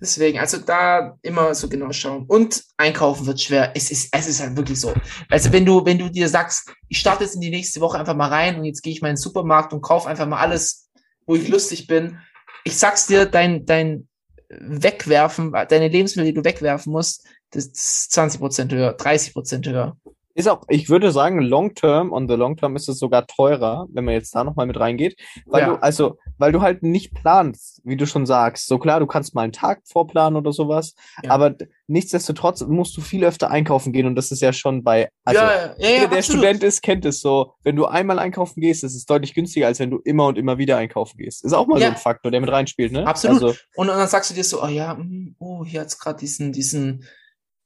[0.00, 2.26] Deswegen, also da immer so genau schauen.
[2.26, 3.72] Und einkaufen wird schwer.
[3.74, 4.92] Es ist, es ist halt wirklich so.
[5.30, 8.14] Also wenn du, wenn du dir sagst, ich starte jetzt in die nächste Woche einfach
[8.14, 10.90] mal rein und jetzt gehe ich mal in den Supermarkt und kaufe einfach mal alles,
[11.26, 12.18] wo ich lustig bin.
[12.64, 14.08] Ich sag's dir, dein, dein
[14.48, 19.96] Wegwerfen, deine Lebensmittel, die du wegwerfen musst, das ist 20 Prozent höher, 30 Prozent höher.
[20.36, 23.86] Ist auch, ich würde sagen, long term, on the long term ist es sogar teurer,
[23.90, 25.18] wenn man jetzt da nochmal mit reingeht.
[25.46, 25.68] Weil Ja.
[25.70, 28.66] du, also, weil du halt nicht planst, wie du schon sagst.
[28.66, 31.30] So klar, du kannst mal einen Tag vorplanen oder sowas, Ja.
[31.30, 31.54] aber
[31.86, 35.74] nichtsdestotrotz musst du viel öfter einkaufen gehen und das ist ja schon bei, also, ja,
[35.78, 36.22] jeder, der.
[36.22, 37.54] Student ist, kennt es so.
[37.62, 40.58] Wenn du einmal einkaufen gehst, ist es deutlich günstiger, als wenn du immer und immer
[40.58, 41.44] wieder einkaufen gehst.
[41.46, 43.06] Ist auch mal so ein Faktor, der mit reinspielt, ne?
[43.06, 43.42] Absolut.
[43.42, 46.18] Also, Und, und dann sagst du dir so, oh ja, mm, oh, hier hat's gerade
[46.18, 47.04] diesen, diesen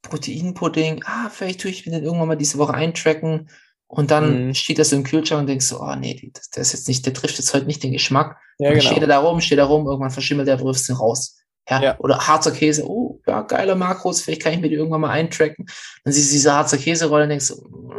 [0.02, 1.02] Proteinpudding.
[1.06, 3.48] Ah, vielleicht tue ich mir den irgendwann mal diese Woche eintracken.
[3.86, 4.54] Und dann Mhm.
[4.54, 7.04] steht das so im Kühlschrank und denkst so, oh nee, das, der ist jetzt nicht,
[7.06, 8.36] der trifft jetzt heute nicht den Geschmack.
[8.58, 8.82] ja, genau.
[8.82, 11.38] steht er da rum, steht da rum, irgendwann verschimmelt der, wirfst ihn raus.
[11.68, 11.98] Ja, Ja.
[11.98, 15.66] Oder harzer Käse, oh, ja, geiler Makros, vielleicht kann ich mir die irgendwann mal eintracken.
[16.04, 17.90] Dann siehst du diese harzer Käserolle und denkst so, mm,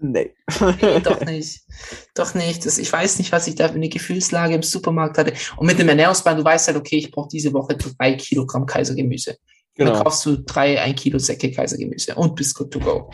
[0.00, 0.32] Nee.
[0.80, 1.60] nee, doch nicht.
[2.14, 2.64] Doch nicht.
[2.66, 5.32] Das, ich weiß nicht, was ich da für eine Gefühlslage im Supermarkt hatte.
[5.56, 9.38] Und mit dem Ernährungsplan, du weißt halt, okay, ich brauche diese Woche drei Kilogramm Kaisergemüse.
[9.78, 10.02] Dann Genau.
[10.02, 13.10] kaufst du drei, ein Kilo Säcke Kaisergemüse und bist good to go.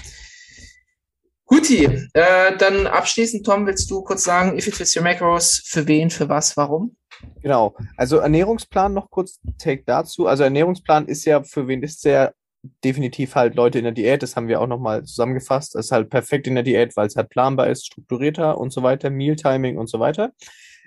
[1.46, 1.84] Guti,
[2.14, 6.08] äh, dann abschließend, Tom, willst du kurz sagen, if it fits your macros, für wen,
[6.08, 6.96] für was, warum?
[7.42, 7.74] Genau.
[7.98, 10.26] Also Ernährungsplan noch kurz Take dazu.
[10.26, 12.34] Also Ernährungsplan ist ja für wen ist der
[12.82, 14.22] definitiv halt Leute in der Diät.
[14.22, 15.74] Das haben wir auch nochmal zusammengefasst.
[15.74, 18.82] Das ist halt perfekt in der Diät, weil es halt planbar ist, strukturierter und so
[18.82, 20.32] weiter, Mealtiming und so weiter.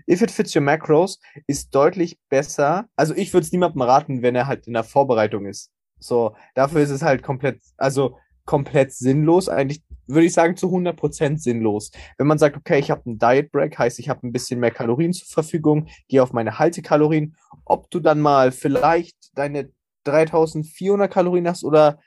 [0.10, 2.88] If it fits your macros ist deutlich besser.
[2.95, 5.72] Also ich würde es niemandem raten, wenn er halt in der Vorbereitung ist.
[6.00, 9.50] So, dafür ist es halt komplett, also komplett sinnlos.
[9.50, 11.91] Eigentlich würde ich sagen zu 100% sinnlos.
[12.18, 14.72] Wenn man sagt, okay, ich habe einen Diet Break, heißt, ich habe ein bisschen mehr
[14.72, 17.36] Kalorien zur Verfügung, gehe auf meine Haltekalorien,
[17.66, 19.70] ob du dann mal vielleicht deine
[20.06, 22.00] 3400 Kalorien hast oder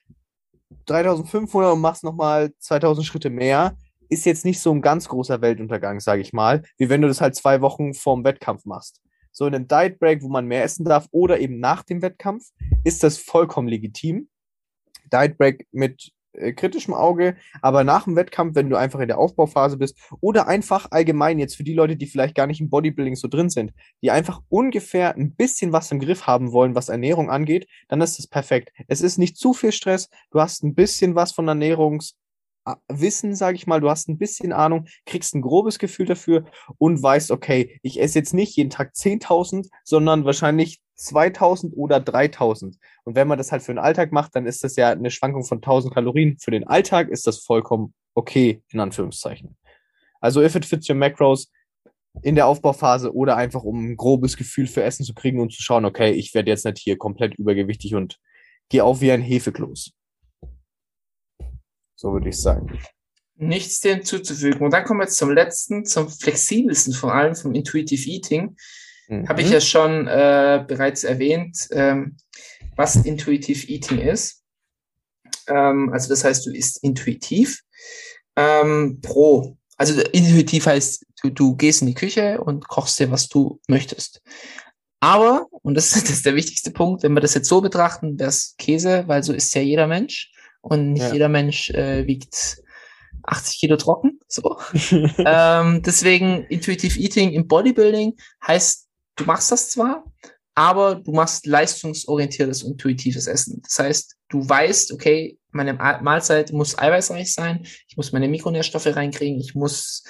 [0.86, 3.76] 3500 und machst nochmal 2000 Schritte mehr,
[4.10, 7.20] ist jetzt nicht so ein ganz großer Weltuntergang, sage ich mal, wie wenn du das
[7.20, 9.00] halt zwei Wochen vorm Wettkampf machst.
[9.32, 12.50] So in einem Diet Break, wo man mehr essen darf oder eben nach dem Wettkampf,
[12.84, 14.28] ist das vollkommen legitim.
[15.12, 19.18] Diet Break mit äh, kritischem Auge, aber nach dem Wettkampf, wenn du einfach in der
[19.18, 23.16] Aufbauphase bist oder einfach allgemein jetzt für die Leute, die vielleicht gar nicht im Bodybuilding
[23.16, 27.30] so drin sind, die einfach ungefähr ein bisschen was im Griff haben wollen, was Ernährung
[27.30, 28.72] angeht, dann ist das perfekt.
[28.86, 31.46] Es ist nicht zu viel Stress, du hast ein bisschen was von
[32.64, 36.44] Ernährungswissen, sage ich mal, du hast ein bisschen Ahnung, kriegst ein grobes Gefühl dafür
[36.78, 42.76] und weißt, okay, ich esse jetzt nicht jeden Tag 10.000, sondern wahrscheinlich 2.000 oder 3.000.
[43.04, 45.44] Und wenn man das halt für den Alltag macht, dann ist das ja eine Schwankung
[45.44, 46.36] von 1.000 Kalorien.
[46.38, 49.56] Für den Alltag ist das vollkommen okay, in Anführungszeichen.
[50.20, 51.50] Also if it fits your macros,
[52.22, 55.62] in der Aufbauphase oder einfach um ein grobes Gefühl für Essen zu kriegen und zu
[55.62, 58.18] schauen, okay, ich werde jetzt nicht hier komplett übergewichtig und
[58.68, 59.92] gehe auf wie ein Hefekloß.
[62.00, 62.78] So würde ich sagen.
[63.36, 64.62] Nichts dem zuzufügen.
[64.62, 68.56] Und dann kommen wir jetzt zum letzten, zum flexibelsten von allen, vom Intuitive Eating.
[69.08, 69.28] Mhm.
[69.28, 72.16] Habe ich ja schon äh, bereits erwähnt, ähm,
[72.74, 74.42] was Intuitive Eating ist.
[75.46, 77.60] Ähm, also das heißt, du isst intuitiv.
[78.34, 79.58] Ähm, pro.
[79.76, 84.22] Also intuitiv heißt, du, du gehst in die Küche und kochst dir, was du möchtest.
[85.00, 88.30] Aber, und das, das ist der wichtigste Punkt, wenn wir das jetzt so betrachten, wäre
[88.30, 90.32] es Käse, weil so isst ja jeder Mensch.
[90.62, 91.12] Und nicht Ja.
[91.12, 92.62] jeder Mensch äh, wiegt
[93.22, 94.20] 80 Kilo trocken.
[94.28, 94.58] So.
[95.18, 98.86] ähm, deswegen Intuitive Eating im Bodybuilding heißt,
[99.16, 100.04] du machst das zwar,
[100.54, 103.62] aber du machst leistungsorientiertes, intuitives Essen.
[103.62, 108.86] Das heißt, du weißt, okay, meine Ma- Mahlzeit muss eiweißreich sein, ich muss meine Mikronährstoffe
[108.94, 110.04] reinkriegen, ich muss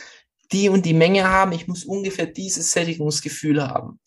[0.53, 4.01] die und die Menge haben, ich muss ungefähr dieses Sättigungsgefühl haben.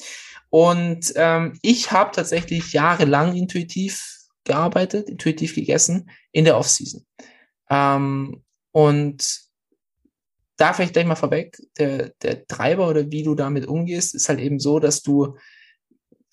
[0.49, 7.05] Und ähm, ich habe tatsächlich jahrelang intuitiv gearbeitet, intuitiv gegessen in der Offseason.
[7.69, 9.41] Ähm, und
[10.57, 14.39] da vielleicht gleich mal vorweg, der, der Treiber oder wie du damit umgehst, ist halt
[14.39, 15.37] eben so, dass du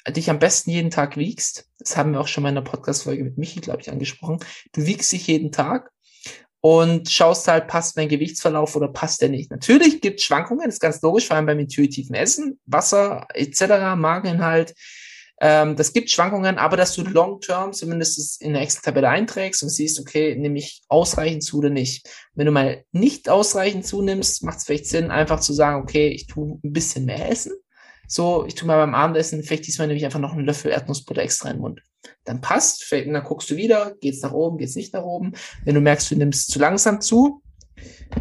[0.09, 1.69] dich am besten jeden Tag wiegst.
[1.79, 4.39] Das haben wir auch schon mal in der Podcast-Folge mit Michi, glaube ich, angesprochen.
[4.73, 5.91] Du wiegst dich jeden Tag
[6.61, 9.51] und schaust halt, passt mein Gewichtsverlauf oder passt der nicht.
[9.51, 13.97] Natürlich gibt es Schwankungen, das ist ganz logisch, vor allem beim intuitiven Essen, Wasser etc.,
[13.97, 14.75] Mageninhalt.
[15.41, 19.99] Ähm, das gibt Schwankungen, aber dass du long-term zumindest in der Excel-Tabelle einträgst und siehst,
[19.99, 22.09] okay, nehme ich ausreichend zu oder nicht.
[22.35, 26.27] Wenn du mal nicht ausreichend zunimmst, macht es vielleicht Sinn, einfach zu sagen, okay, ich
[26.27, 27.53] tue ein bisschen mehr essen.
[28.07, 31.23] So, ich tue mal beim Abendessen, vielleicht diesmal nehme ich einfach noch einen Löffel Erdnussbutter
[31.23, 31.83] extra in den Mund.
[32.25, 35.33] Dann passt, vielleicht, dann guckst du wieder, geht's nach oben, geht's nicht nach oben.
[35.65, 37.43] Wenn du merkst, du nimmst zu langsam zu,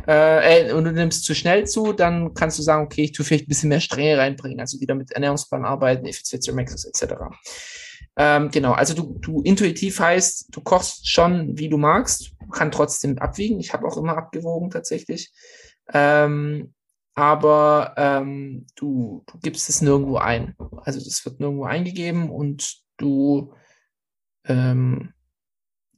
[0.08, 3.26] äh, äh, und du nimmst zu schnell zu, dann kannst du sagen, okay, ich tue
[3.26, 7.16] vielleicht ein bisschen mehr Strenge reinbringen, also wieder mit Ernährungsplan arbeiten, Effizienz, Maxus etc.
[8.16, 13.18] Ähm, genau, also du, du intuitiv heißt, du kochst schon, wie du magst, kann trotzdem
[13.18, 13.60] abwiegen.
[13.60, 15.32] Ich habe auch immer abgewogen tatsächlich.
[15.94, 16.74] Ähm,
[17.16, 20.56] aber ähm, du, du gibst es nirgendwo ein.
[20.84, 23.54] Also das wird nirgendwo eingegeben und du
[24.46, 25.14] ähm,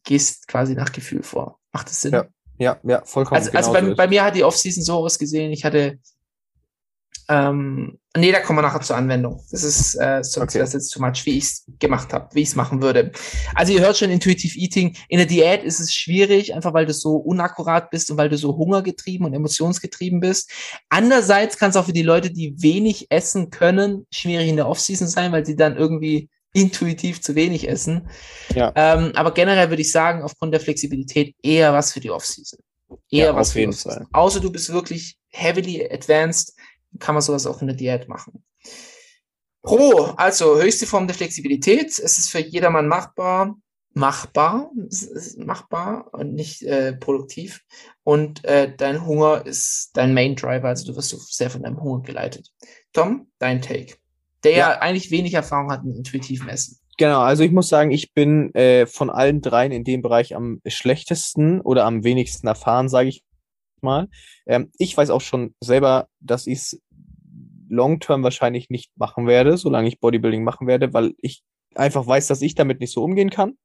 [0.04, 1.60] gehst quasi nach Gefühl vor.
[1.72, 2.14] Macht das Sinn?
[2.14, 2.28] Ja,
[2.62, 3.42] Ja, ja, vollkommen.
[3.42, 5.98] Also, also genau bei, bei mir hat die Offseason so ausgesehen, ich hatte
[7.32, 9.42] ähm, nee, da kommen wir nachher zur Anwendung.
[9.52, 10.60] Das ist äh, sonst Okay.
[10.60, 13.14] es jetzt too much, wie ich es gemacht habe, wie ich es machen würde.
[13.56, 14.98] Also ihr hört schon Intuitive Eating.
[15.08, 18.38] In der Diät ist es schwierig, einfach weil du so unakkurat bist und weil du
[18.38, 20.52] so hungergetrieben und emotionsgetrieben bist.
[20.90, 25.08] Andererseits kann es auch für die Leute, die wenig essen können, schwierig in der Offseason
[25.08, 28.10] sein, weil sie dann irgendwie intuitiv zu wenig essen.
[28.54, 28.72] Ja.
[28.76, 32.60] Ähm, aber generell würde ich sagen, aufgrund der Flexibilität eher was für die Offseason.
[33.10, 33.74] Eher Ja, was auf für jeden.
[33.74, 34.06] Fall.
[34.12, 36.54] Außer du bist wirklich heavily advanced,
[37.00, 38.44] kann man sowas auch in der Diät machen.
[39.64, 41.88] Pro, also höchste Form der Flexibilität.
[41.88, 43.56] Es ist für jedermann machbar,
[43.94, 44.72] machbar,
[45.38, 47.62] machbar und nicht äh, produktiv.
[48.04, 51.80] Und äh, dein Hunger ist dein Main Driver, also du wirst so sehr von deinem
[51.80, 52.50] Hunger geleitet.
[52.92, 53.96] Tom, dein Take.
[54.44, 54.80] Der ja, Ja.
[54.80, 56.78] eigentlich wenig Erfahrung hat mit intuitivem Essen.
[56.98, 60.62] Genau, also ich muss sagen, ich bin äh, von allen dreien in dem Bereich am
[60.68, 63.24] schlechtesten oder am wenigsten erfahren, sage ich
[63.82, 64.08] mal.
[64.46, 66.82] Ähm, ich weiß auch schon selber, dass ich es
[67.70, 71.42] long-term wahrscheinlich nicht machen werde, solange ich Bodybuilding machen werde, weil ich
[71.74, 73.58] einfach weiß, dass ich damit nicht so umgehen kann.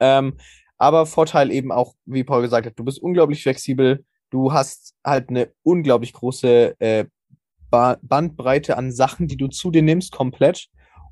[0.00, 0.36] Ähm,
[0.78, 5.30] aber Vorteil eben auch, wie Paul gesagt hat, du bist unglaublich flexibel, du hast halt
[5.30, 7.06] eine unglaublich große äh,
[7.70, 10.66] ba Bandbreite an Sachen, die du zu dir nimmst, komplett.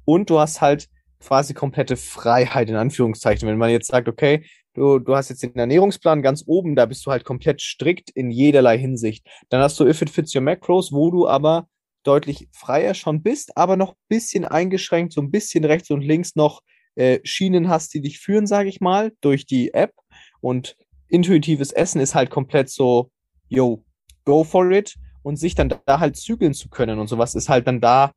[0.04, 0.88] Und du hast halt
[1.20, 3.48] quasi komplette Freiheit, in Anführungszeichen.
[3.48, 4.44] Wenn man jetzt sagt, okay,
[4.74, 8.30] du, du hast jetzt den Ernährungsplan ganz oben, da bist du halt komplett strikt in
[8.30, 9.26] jederlei Hinsicht.
[9.48, 11.68] Dann hast du If It Fits Your Macros, wo du aber
[12.02, 16.36] deutlich freier schon bist, aber noch ein bisschen eingeschränkt, so ein bisschen rechts und links
[16.36, 16.60] noch
[16.96, 19.92] äh, Schienen hast, die dich führen, sage ich mal, durch die App.
[20.40, 20.76] Und
[21.08, 23.10] intuitives Essen ist halt komplett so,
[23.48, 23.82] yo,
[24.24, 24.94] go for it.
[25.24, 28.12] Und sich dann da halt zügeln zu können und sowas ist halt dann da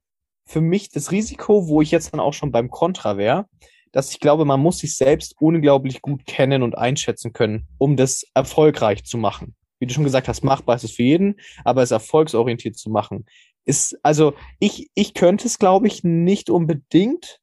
[0.46, 3.48] für mich das Risiko, wo ich jetzt dann auch schon beim Kontra wäre,
[3.92, 8.26] dass ich glaube, man muss sich selbst unglaublich gut kennen und einschätzen können, um das
[8.34, 9.56] erfolgreich zu machen.
[9.80, 13.26] Wie du schon gesagt hast, machbar ist es für jeden, aber es erfolgsorientiert zu machen,
[13.66, 17.40] ist, also ich, ich könnte es, glaube ich, nicht unbedingt.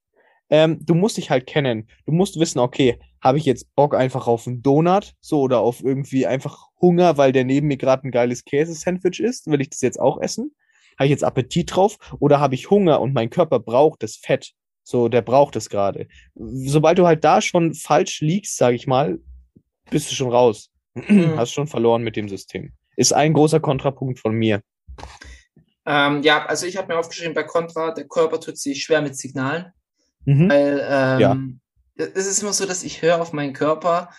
[0.51, 1.89] Ähm, du musst dich halt kennen.
[2.07, 5.83] Du musst wissen, okay, habe ich jetzt Bock einfach auf einen Donut, so oder auf
[5.83, 9.81] irgendwie einfach Hunger, weil der neben mir gerade ein geiles Käsesandwich ist, will ich das
[9.81, 10.55] jetzt auch essen?
[10.99, 14.53] Habe ich jetzt Appetit drauf oder habe ich Hunger und mein Körper braucht das Fett?
[14.83, 16.07] So, der braucht es gerade.
[16.35, 19.19] Sobald du halt da schon falsch liegst, sage ich mal,
[19.91, 20.71] bist du schon raus.
[21.37, 22.75] Hast schon verloren mit dem System.
[22.97, 24.61] Ist ein großer Kontrapunkt von mir.
[25.87, 29.17] Ähm, ja, also ich habe mir aufgeschrieben bei Contra, der Körper tut sich schwer mit
[29.17, 29.73] Signalen.
[30.27, 30.51] Mhm.
[30.51, 31.39] Weil ähm, Ja.
[31.97, 34.11] Es ist immer so, dass ich höre auf meinen Körper,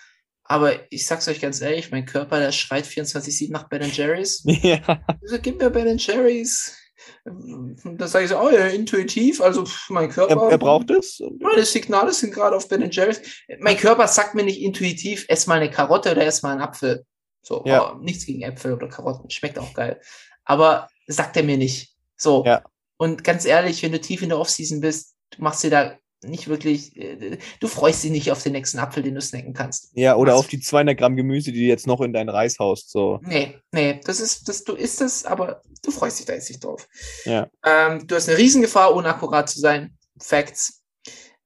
[0.44, 4.42] aber ich sag's euch ganz ehrlich, mein Körper, der schreit 24-7 nach Ben Jerry's.
[4.46, 5.02] ja.
[5.22, 6.76] So, gib mir Ben Jerry's.
[7.24, 10.46] Dann sage ich so, oh ja, intuitiv, also pff, mein Körper.
[10.46, 11.20] Er, er braucht es.
[11.40, 13.20] Meine Signale sind gerade auf Ben Jerry's.
[13.60, 17.04] Mein Körper sagt mir nicht intuitiv, ess mal eine Karotte oder ess mal einen Apfel.
[17.42, 17.84] So, Ja.
[17.84, 20.00] aber nichts gegen Äpfel oder Karotten, schmeckt auch geil.
[20.44, 21.94] Aber sagt er mir nicht.
[22.16, 22.44] So.
[22.44, 22.64] Ja.
[22.96, 26.48] Und ganz ehrlich, wenn du tief in der Offseason bist, du machst dir da nicht
[26.48, 29.90] wirklich, äh, du freust dich nicht auf den nächsten Apfel, den du snacken kannst.
[29.94, 30.40] Ja, oder Was?
[30.40, 32.90] auf die 200 Gramm Gemüse, die du jetzt noch in dein Reis haust.
[32.90, 33.20] So.
[33.22, 36.64] Nee, nee, das ist, das, du isst es, aber du freust dich da jetzt nicht
[36.64, 36.88] drauf.
[37.24, 37.48] Ja.
[37.64, 39.96] Ähm, du hast eine Riesengefahr, unakkurat zu sein.
[40.20, 40.82] Facts.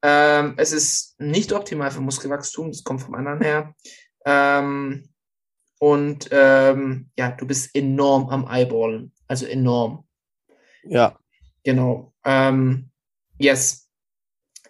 [0.02, 3.74] Ähm, es ist nicht optimal für Muskelwachstum, das kommt vom anderen her.
[4.24, 5.10] Ähm,
[5.78, 9.12] und ähm, ja, du bist enorm am Eyeballen.
[9.26, 10.04] Also enorm.
[10.84, 11.18] Ja.
[11.64, 12.12] Genau.
[12.24, 12.90] Ähm,
[13.38, 13.88] yes.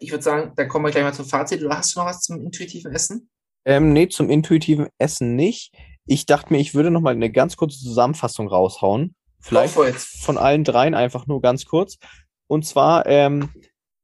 [0.01, 1.62] Ich würde sagen, dann kommen wir gleich mal zum Fazit.
[1.62, 3.30] Oder hast du noch was zum intuitiven Essen?
[3.66, 5.74] Ähm, nee, zum intuitiven Essen nicht.
[6.07, 9.14] Ich dachte mir, ich würde noch mal eine ganz kurze Zusammenfassung raushauen.
[9.40, 11.98] Vielleicht von allen dreien einfach nur ganz kurz.
[12.46, 13.51] Und zwar, ähm,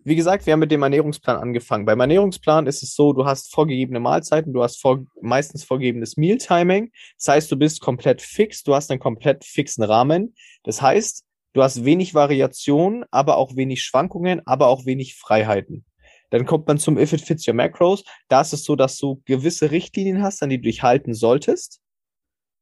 [0.05, 1.85] wie gesagt, wir haben mit dem Ernährungsplan angefangen.
[1.85, 6.93] Beim Ernährungsplan ist es so, du hast vorgegebene Mahlzeiten, du hast vor, meistens vorgegebenes Mealtiming.
[7.19, 10.35] Das heißt, du bist komplett fix, du hast einen komplett fixen Rahmen.
[10.63, 11.26] Das heißt,
[11.57, 15.87] du hast wenig Variation, aber auch wenig Schwankungen, aber auch wenig Freiheiten.
[16.31, 18.05] Dann kommt man zum If It Fits Your Macros.
[18.29, 21.81] Da ist es so, dass du gewisse Richtlinien hast, an die du dich halten solltest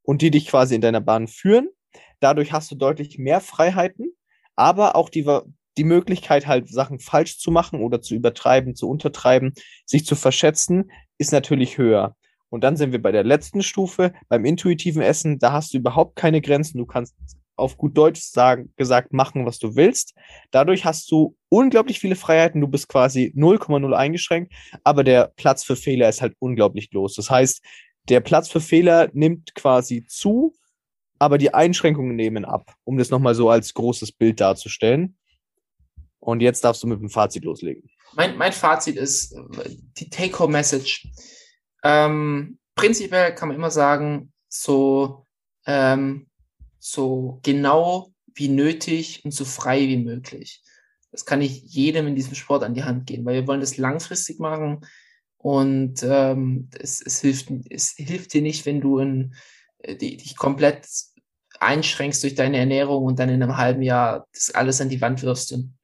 [0.02, 1.70] und die dich quasi in deiner Bahn führen.
[2.20, 4.12] Dadurch hast du deutlich mehr Freiheiten,
[4.54, 5.26] aber auch die,
[5.76, 9.54] die Möglichkeit, halt Sachen falsch zu machen oder zu übertreiben, zu untertreiben,
[9.86, 12.16] sich zu verschätzen, ist natürlich höher.
[12.48, 16.14] Und dann sind wir bei der letzten Stufe, beim intuitiven Essen, da hast du überhaupt
[16.14, 16.78] keine Grenzen.
[16.78, 17.16] Du kannst
[17.56, 20.14] auf gut Deutsch sagen, gesagt machen, was du willst.
[20.50, 22.60] Dadurch hast du unglaublich viele Freiheiten.
[22.60, 24.52] Du bist quasi 0,0 eingeschränkt,
[24.82, 27.14] aber der Platz für Fehler ist halt unglaublich groß.
[27.14, 27.62] Das heißt,
[28.08, 30.54] der Platz für Fehler nimmt quasi zu,
[31.18, 35.16] aber die Einschränkungen nehmen ab, um das nochmal so als großes Bild darzustellen.
[36.18, 37.88] Und jetzt darfst du mit dem Fazit loslegen.
[38.14, 39.36] Mein, mein Fazit ist
[39.98, 41.08] die Take-Home-Message.
[41.82, 45.26] Ähm, prinzipiell kann man immer sagen, so,
[45.66, 46.28] ähm,
[46.86, 50.62] so genau wie nötig und so frei wie möglich.
[51.10, 53.78] Das kann ich jedem in diesem Sport an die Hand geben, weil wir wollen das
[53.78, 54.84] langfristig machen
[55.38, 59.34] und ähm, es, es, hilft, es hilft dir nicht, wenn du in,
[59.78, 60.86] äh, dich komplett
[61.58, 65.22] einschränkst durch deine Ernährung und dann in einem halben Jahr das alles an die Wand
[65.22, 65.78] wirfst und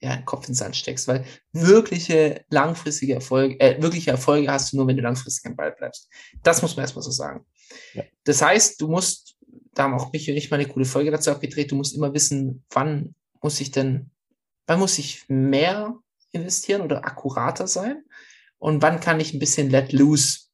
[0.00, 4.78] ja, den Kopf ins Sand steckst, weil wirkliche langfristige Erfolge, äh, wirkliche Erfolge hast du
[4.78, 6.08] nur, wenn du langfristig am Ball bleibst.
[6.42, 7.44] Das muss man erstmal so sagen.
[7.92, 8.04] Ja.
[8.24, 9.35] Das heißt, du musst,
[9.76, 12.14] da haben auch mich und ich mal eine coole Folge dazu abgedreht, du musst immer
[12.14, 14.10] wissen, wann muss ich denn,
[14.66, 15.94] wann muss ich mehr
[16.32, 18.02] investieren oder akkurater sein
[18.58, 20.46] und wann kann ich ein bisschen let loose.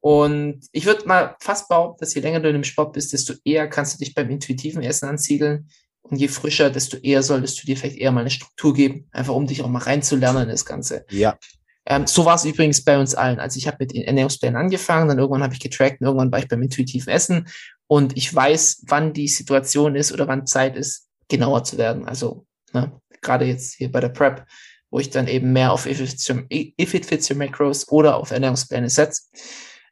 [0.00, 3.34] Und ich würde mal fast behaupten, dass je länger du in dem Sport bist, desto
[3.44, 5.68] eher kannst du dich beim intuitiven Essen ansiedeln
[6.02, 9.34] und je frischer, desto eher solltest du dir vielleicht eher mal eine Struktur geben, einfach
[9.34, 11.06] um dich auch mal reinzulernen in das Ganze.
[11.10, 11.38] Ja.
[11.86, 13.40] Ähm, so war es übrigens bei uns allen.
[13.40, 16.38] Also ich habe mit den Ernährungsplänen angefangen, dann irgendwann habe ich getrackt und irgendwann war
[16.38, 17.48] ich beim intuitiven Essen
[17.86, 22.06] und ich weiß, wann die Situation ist oder wann Zeit ist, genauer zu werden.
[22.06, 24.46] Also ne, gerade jetzt hier bei der Prep,
[24.90, 29.22] wo ich dann eben mehr auf If It Fits Your Macros oder auf Ernährungspläne setze.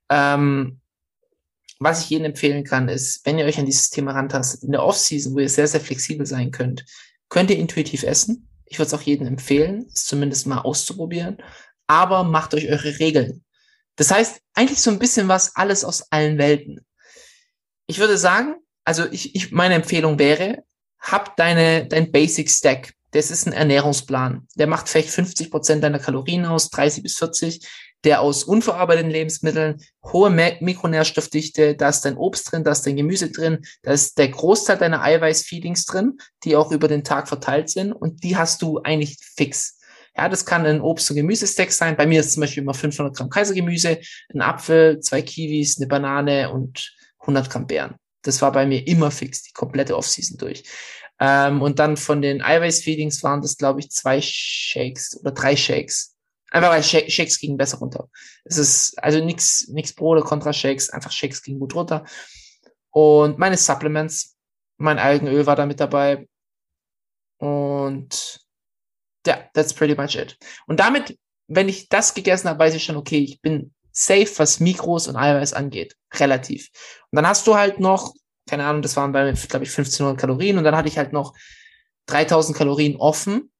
[0.08, 0.80] Ähm,
[1.78, 4.84] was ich Ihnen empfehlen kann, ist, wenn ihr euch an dieses Thema rantastet, in der
[4.84, 6.84] Off-Season, wo ihr sehr, sehr flexibel sein könnt,
[7.30, 8.48] könnt ihr intuitiv essen.
[8.66, 11.38] Ich würde es auch jedem empfehlen, es zumindest mal auszuprobieren.
[11.90, 13.44] Aber macht euch eure Regeln.
[13.96, 16.86] Das heißt, eigentlich so ein bisschen was alles aus allen Welten.
[17.86, 20.62] Ich würde sagen, also ich, ich meine Empfehlung wäre,
[21.00, 22.94] hab deine, dein Basic Stack.
[23.10, 24.46] Das ist ein Ernährungsplan.
[24.54, 27.66] Der macht vielleicht 50 Prozent deiner Kalorien aus, 30 bis 40
[28.04, 33.30] der aus unverarbeiteten Lebensmitteln, hohe Mikronährstoffdichte, da ist dein Obst drin, da ist dein Gemüse
[33.30, 37.92] drin, da ist der Großteil deiner Eiweißfeedings drin, die auch über den Tag verteilt sind
[37.92, 39.79] und die hast du eigentlich fix.
[40.16, 41.96] Ja, das kann ein Obst- und Gemüsestack sein.
[41.96, 44.00] Bei mir ist zum Beispiel immer 500 Gramm Kaisergemüse,
[44.34, 47.94] ein Apfel, zwei Kiwis, eine Banane und 100 Gramm Beeren.
[48.22, 50.64] Das war bei mir immer fix, die komplette Offseason durch.
[51.20, 56.16] Ähm, und dann von den Eiweißfeedings waren das, glaube ich, zwei Shakes oder drei Shakes.
[56.50, 58.08] Einfach weil Shakes gingen besser runter.
[58.44, 62.04] Es ist also nichts nix Pro oder Contra Shakes, einfach Shakes gingen gut runter.
[62.90, 64.36] Und meine Supplements,
[64.76, 66.26] mein Algenöl war da mit dabei.
[67.38, 68.40] Und
[69.26, 70.36] ja, yeah, that's pretty much it.
[70.66, 74.60] Und damit, wenn ich das gegessen habe, weiß ich schon, okay, ich bin safe, was
[74.60, 75.96] Mikros und Eiweiß angeht.
[76.14, 76.68] Relativ.
[77.10, 78.14] Und dann hast du halt noch,
[78.48, 81.12] keine Ahnung, das waren bei mir, glaube ich, 1500 Kalorien und dann hatte ich halt
[81.12, 81.34] noch
[82.06, 83.50] 3000 Kalorien offen,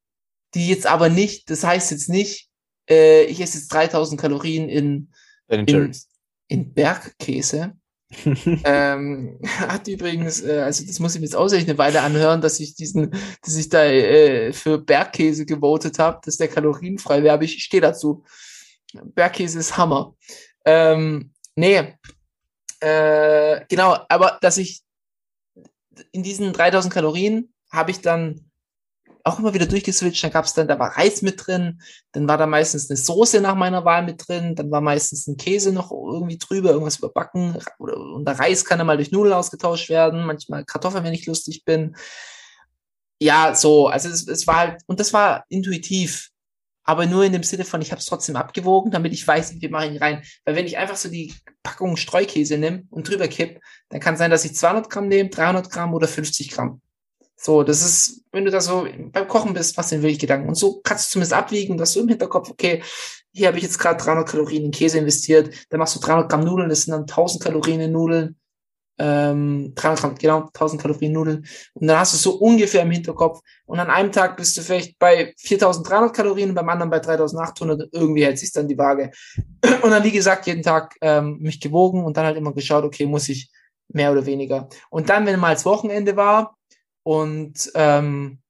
[0.55, 2.49] die jetzt aber nicht, das heißt jetzt nicht,
[2.89, 5.13] äh, ich esse jetzt 3000 Kalorien in,
[5.49, 5.97] in,
[6.49, 7.77] in Bergkäse.
[8.65, 12.59] ähm, hat übrigens, äh, also das muss ich mir jetzt ausrechnen, eine Weile anhören, dass
[12.59, 17.45] ich diesen, dass ich da äh, für Bergkäse gewotet habe, dass der kalorienfrei wäre, aber
[17.45, 18.25] ich stehe dazu.
[18.93, 20.17] Bergkäse ist Hammer.
[20.65, 21.95] Ähm, nee,
[22.81, 24.83] äh, genau, aber dass ich
[26.13, 28.50] in diesen 3000 Kalorien habe ich dann
[29.25, 30.23] auch immer wieder durchgeswitcht.
[30.23, 31.81] Dann gab es dann, da war Reis mit drin,
[32.13, 35.37] dann war da meistens eine Soße nach meiner Wahl mit drin, dann war meistens ein
[35.37, 37.59] Käse noch irgendwie drüber, irgendwas überbacken.
[37.79, 41.27] Oder, und der Reis kann dann mal durch Nudeln ausgetauscht werden, manchmal Kartoffeln, wenn ich
[41.27, 41.97] lustig bin.
[43.23, 46.31] Ja, so, also es, es war halt, und das war intuitiv,
[46.85, 49.69] aber nur in dem Sinne von, ich habe es trotzdem abgewogen, damit ich weiß, wie
[49.69, 50.25] mache ich rein.
[50.45, 53.61] Weil wenn ich einfach so die Packung Streukäse nehme und drüber kipp,
[53.91, 56.81] dann kann sein, dass ich 200 Gramm nehme, 300 Gramm oder 50 Gramm.
[57.43, 60.49] So, das ist, wenn du da so beim Kochen bist, du dir wirklich Gedanken.
[60.49, 62.83] Und so kannst du zumindest abwiegen, dass du im Hinterkopf, okay,
[63.33, 66.45] hier habe ich jetzt gerade 300 Kalorien in Käse investiert, dann machst du 300 Gramm
[66.45, 68.37] Nudeln, das sind dann 1000 Kalorien in Nudeln,
[68.99, 71.47] ähm, 300 Gramm, genau, 1000 Kalorien Nudeln.
[71.73, 73.41] Und dann hast du so ungefähr im Hinterkopf.
[73.65, 77.89] Und an einem Tag bist du vielleicht bei 4300 Kalorien beim anderen bei 3800.
[77.91, 79.13] Irgendwie hält sich dann die Waage.
[79.83, 83.07] Und dann, wie gesagt, jeden Tag ähm, mich gewogen und dann halt immer geschaut, okay,
[83.07, 83.49] muss ich
[83.89, 84.69] mehr oder weniger.
[84.91, 86.59] Und dann, wenn mal das Wochenende war,
[87.03, 88.41] und ähm,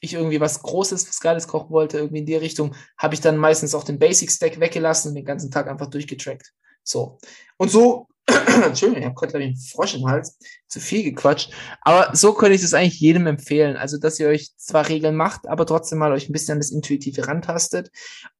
[0.00, 3.36] ich irgendwie was Großes, was Geiles kochen wollte, irgendwie in die Richtung, habe ich dann
[3.36, 6.52] meistens auch den Basic Stack weggelassen und den ganzen Tag einfach durchgetrackt.
[6.82, 7.18] So.
[7.56, 10.38] Und so, Entschuldigung, ich habe gerade, glaube einen Frosch im Hals,
[10.68, 11.52] zu viel gequatscht.
[11.82, 13.76] Aber so könnte ich das eigentlich jedem empfehlen.
[13.76, 16.70] Also, dass ihr euch zwar Regeln macht, aber trotzdem mal euch ein bisschen an das
[16.70, 17.90] Intuitive rantastet.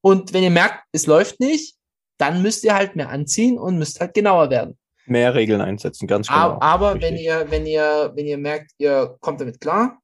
[0.00, 1.76] Und wenn ihr merkt, es läuft nicht,
[2.18, 4.78] dann müsst ihr halt mehr anziehen und müsst halt genauer werden.
[5.06, 6.38] Mehr Regeln einsetzen, ganz genau.
[6.38, 7.22] Aber, aber wenn Richtig.
[7.24, 9.98] ihr, wenn ihr, wenn ihr merkt, ihr kommt damit klar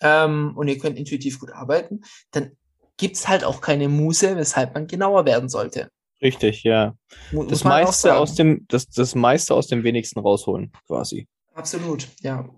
[0.00, 2.52] ähm, und ihr könnt intuitiv gut arbeiten, dann
[2.96, 5.90] gibt's halt auch keine Muse, weshalb man genauer werden sollte.
[6.22, 6.94] Richtig, ja.
[7.32, 11.26] Mu- Das muss auch meiste aus dem, das, das meiste aus dem wenigsten rausholen, quasi.
[11.54, 12.48] Absolut, ja.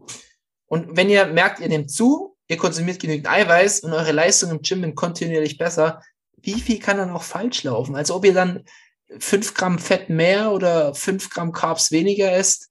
[0.67, 4.63] Und wenn ihr merkt, ihr nehmt zu, ihr konsumiert genügend Eiweiß und eure Leistung im
[4.63, 6.01] Gym wird kontinuierlich besser,
[6.41, 7.97] wie viel kann dann auch falsch laufen?
[7.97, 8.63] Also ob ihr dann
[9.19, 12.71] 5 Gramm Fett mehr oder 5 Gramm Carbs weniger esst,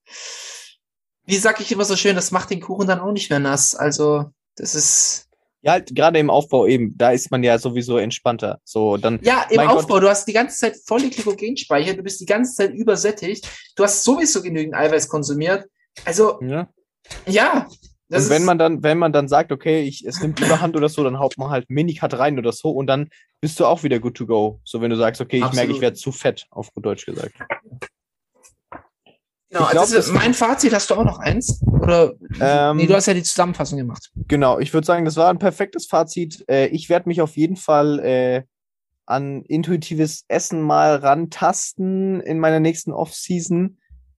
[1.25, 3.75] wie sag ich immer so schön, das macht den Kuchen dann auch nicht mehr nass.
[3.75, 4.25] Also
[4.55, 5.27] das ist,
[5.61, 8.59] Ja, halt gerade im Aufbau eben, da ist man ja sowieso entspannter.
[8.63, 9.77] So, dann, ja, im Mein Gott.
[9.77, 13.83] Aufbau, du hast die ganze Zeit volle Glykogenspeicher, du bist die ganze Zeit übersättigt, du
[13.83, 15.65] hast sowieso genügend Eiweiß konsumiert.
[16.05, 16.69] Also, ja.
[17.25, 17.67] ja.
[18.09, 20.89] Das Und wenn man dann, wenn man dann sagt, okay, ich, es nimmt Überhand oder
[20.89, 23.09] so, dann haut man halt Minicut rein oder so und dann
[23.41, 24.59] bist du auch wieder good to go.
[24.63, 25.75] So, wenn du sagst, okay, ich merke, Absolut.
[25.75, 27.33] ich werde zu fett, auf gut Deutsch gesagt.
[29.49, 31.61] Genau, Ich glaub, also mein Fazit, hast du auch noch eins?
[31.65, 34.11] Oder Ähm, nee, du hast ja die Zusammenfassung gemacht.
[34.27, 36.43] Genau, ich würde sagen, das war ein perfektes Fazit.
[36.49, 38.43] Äh, ich werde mich auf jeden Fall äh,
[39.05, 43.77] an intuitives Essen mal rantasten in meiner nächsten Off-Season.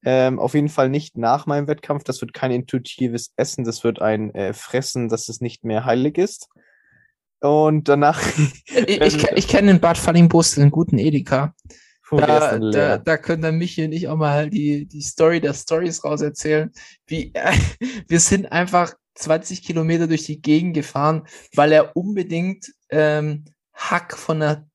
[0.10, 2.06] Ähm, auf jeden Fall nicht nach meinem Wettkampf.
[2.06, 6.18] Das wird kein intuitives Essen, das wird ein äh, Fressen, dass es nicht mehr heilig
[6.18, 6.48] ist.
[7.42, 8.22] Und danach.
[8.74, 11.54] Ich, ich, ich kenne den Bad Fallingbostel, einen guten Edeka.
[12.08, 15.42] Puh, der Da, da, da können dann Michi und ich auch mal die, die Story
[15.42, 16.72] der Stories rauserzählen.
[17.06, 17.34] Wie,
[18.08, 23.44] wir sind einfach 20 Kilometer durch die Gegend gefahren, weil er unbedingt ähm,
[23.74, 24.70] Hack von einer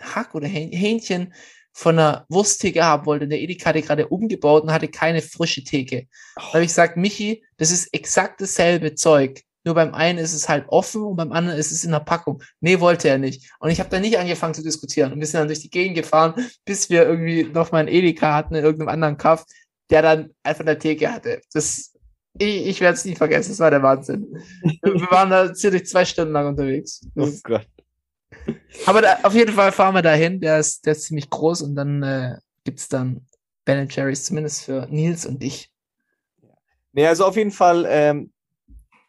[0.00, 1.34] Hack oder Hähn- Hähnchen
[1.78, 3.24] von einer Wursttheke haben wollte.
[3.24, 6.08] Und der Edeka hatte gerade umgebaut und hatte keine frische Theke.
[6.34, 9.42] Da habe ich gesagt, Michi, das ist exakt dasselbe Zeug.
[9.64, 12.42] Nur beim einen ist es halt offen und beim anderen ist es in der Packung.
[12.60, 13.52] Nee, wollte er nicht.
[13.60, 15.12] Und ich habe da nicht angefangen zu diskutieren.
[15.12, 18.34] Und wir sind dann durch die Gegend gefahren, bis wir irgendwie noch mal einen Edeka
[18.34, 19.44] hatten in irgendeinem anderen Kaff,
[19.88, 21.42] der dann einfach eine Theke hatte.
[21.52, 21.94] Das,
[22.38, 23.50] ich, ich werde es nie vergessen.
[23.50, 24.26] Das war der Wahnsinn.
[24.82, 27.06] wir waren da ziemlich zwei Stunden lang unterwegs.
[27.14, 27.68] Oh Gott.
[28.86, 30.40] Aber da, auf jeden Fall fahren wir dahin.
[30.40, 33.26] Der ist, der ist ziemlich groß und dann äh, gibt's dann
[33.64, 35.70] Ben Jerry's zumindest für Nils und dich.
[36.92, 38.32] Nee, also auf jeden Fall, ähm,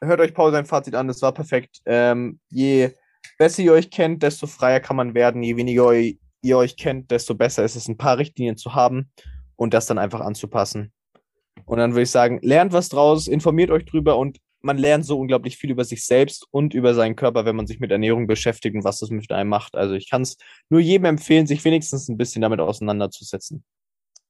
[0.01, 1.81] hört euch Paul sein Fazit an, das war perfekt.
[1.85, 2.91] Ähm, je
[3.37, 5.43] besser ihr euch kennt, desto freier kann man werden.
[5.43, 9.09] Je weniger ihr euch kennt, desto besser ist es, ein paar Richtlinien zu haben
[9.55, 10.91] und das dann einfach anzupassen.
[11.65, 15.18] Und dann würde ich sagen, lernt was draus, informiert euch drüber und man lernt so
[15.20, 18.76] unglaublich viel über sich selbst und über seinen Körper, wenn man sich mit Ernährung beschäftigt
[18.76, 19.76] und was das mit einem macht.
[19.76, 20.38] Also ich kann es
[20.70, 23.64] nur jedem empfehlen, sich wenigstens ein bisschen damit auseinanderzusetzen.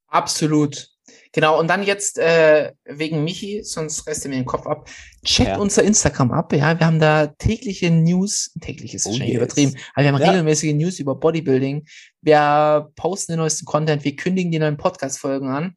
[0.07, 0.89] Absolut.
[1.31, 4.89] Genau, und dann jetzt äh, wegen Michi, sonst reißt er mir den Kopf ab.
[5.23, 5.57] Checkt Ja.
[5.57, 6.79] unser Instagram ab, ja.
[6.79, 9.35] Wir haben da tägliche News, täglich ist Oh yes.
[9.35, 10.29] übertrieben, aber wir haben Ja.
[10.29, 11.85] regelmäßige News über Bodybuilding.
[12.21, 15.75] Wir posten den neuesten Content, wir kündigen die neuen Podcast-Folgen an.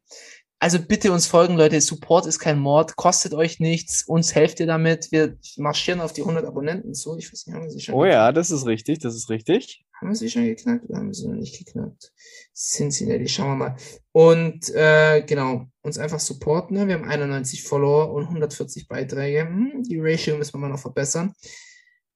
[0.63, 1.81] Also bitte uns folgen, Leute.
[1.81, 5.11] Support ist kein Mord, kostet euch nichts, uns helft ihr damit.
[5.11, 7.17] Wir marschieren auf die 100 Abonnenten zu.
[7.17, 9.83] Ich weiß nicht, haben wir sie schon Oh ja, das ist richtig, das ist richtig.
[9.99, 12.13] haben wir sie schon geknackt oder haben wir sie noch nicht geknackt?
[12.55, 13.75] Cincinnati, schauen wir mal.
[14.13, 16.77] Und äh, genau, uns einfach supporten.
[16.77, 16.87] Ne?
[16.87, 19.41] Wir haben 91 Follower und 140 Beiträge.
[19.41, 21.33] Hm, die Ratio müssen wir mal noch verbessern.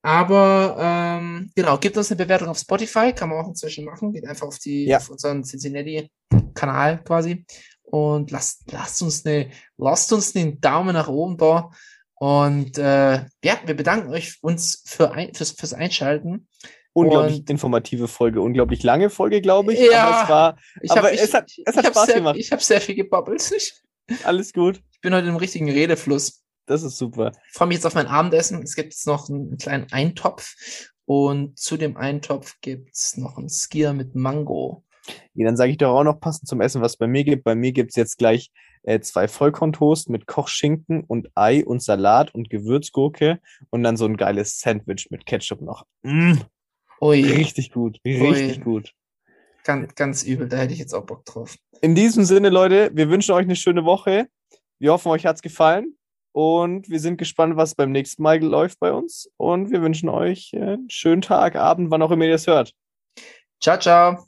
[0.03, 4.13] Aber ähm, genau, gibt uns eine Bewertung auf Spotify, kann man auch inzwischen machen.
[4.13, 4.99] Geht einfach auf, die, Ja.
[4.99, 7.43] auf unseren Cincinnati-Kanal quasi.
[7.89, 11.71] Und lasst, lasst uns eine, lasst uns den Daumen nach oben da.
[12.15, 16.47] Und äh, ja, wir bedanken euch uns für ein, fürs, fürs Einschalten.
[16.93, 19.79] Unglaublich Und- informative Folge, unglaublich lange Folge, glaube ich.
[19.79, 20.03] Ja.
[20.07, 22.15] Aber es war Ich Aber hab, es ich, hat- es hat ich hab Spaß sehr,
[22.15, 22.35] gemacht.
[22.37, 23.73] Ich habe sehr viel gebabbelt.
[24.23, 24.81] Alles gut.
[24.91, 26.43] ich bin heute im richtigen Redefluss.
[26.65, 27.31] Das ist super.
[27.47, 28.61] Ich freue mich jetzt auf mein Abendessen.
[28.63, 30.55] Es gibt jetzt noch einen kleinen Eintopf.
[31.05, 34.83] Und zu dem Eintopf gibt's noch einen Skier mit Mango.
[35.33, 37.43] Ja, dann sage ich doch auch noch passend zum Essen, was es bei mir gibt.
[37.43, 38.51] Bei mir gibt es jetzt gleich
[38.83, 43.39] äh, zwei Vollkorntoast mit Kochschinken und Ei und Salat und Gewürzgurke
[43.69, 45.85] und dann so ein geiles Sandwich mit Ketchup noch.
[46.03, 46.35] Mm,
[47.01, 48.63] Ui, richtig gut, richtig Ui.
[48.63, 48.93] gut.
[49.63, 50.47] ganz, ganz übel.
[50.47, 51.55] Da hätte ich jetzt auch Bock drauf.
[51.81, 54.27] In diesem Sinne, Leute, wir wünschen euch eine schöne Woche.
[54.79, 55.97] Wir hoffen, euch hat's gefallen.
[56.31, 59.29] Und wir sind gespannt, was beim nächsten Mal läuft bei uns.
[59.37, 62.73] Und wir wünschen euch äh, einen schönen Tag, Abend, wann auch immer ihr das hört.
[63.59, 64.26] Ciao, ciao.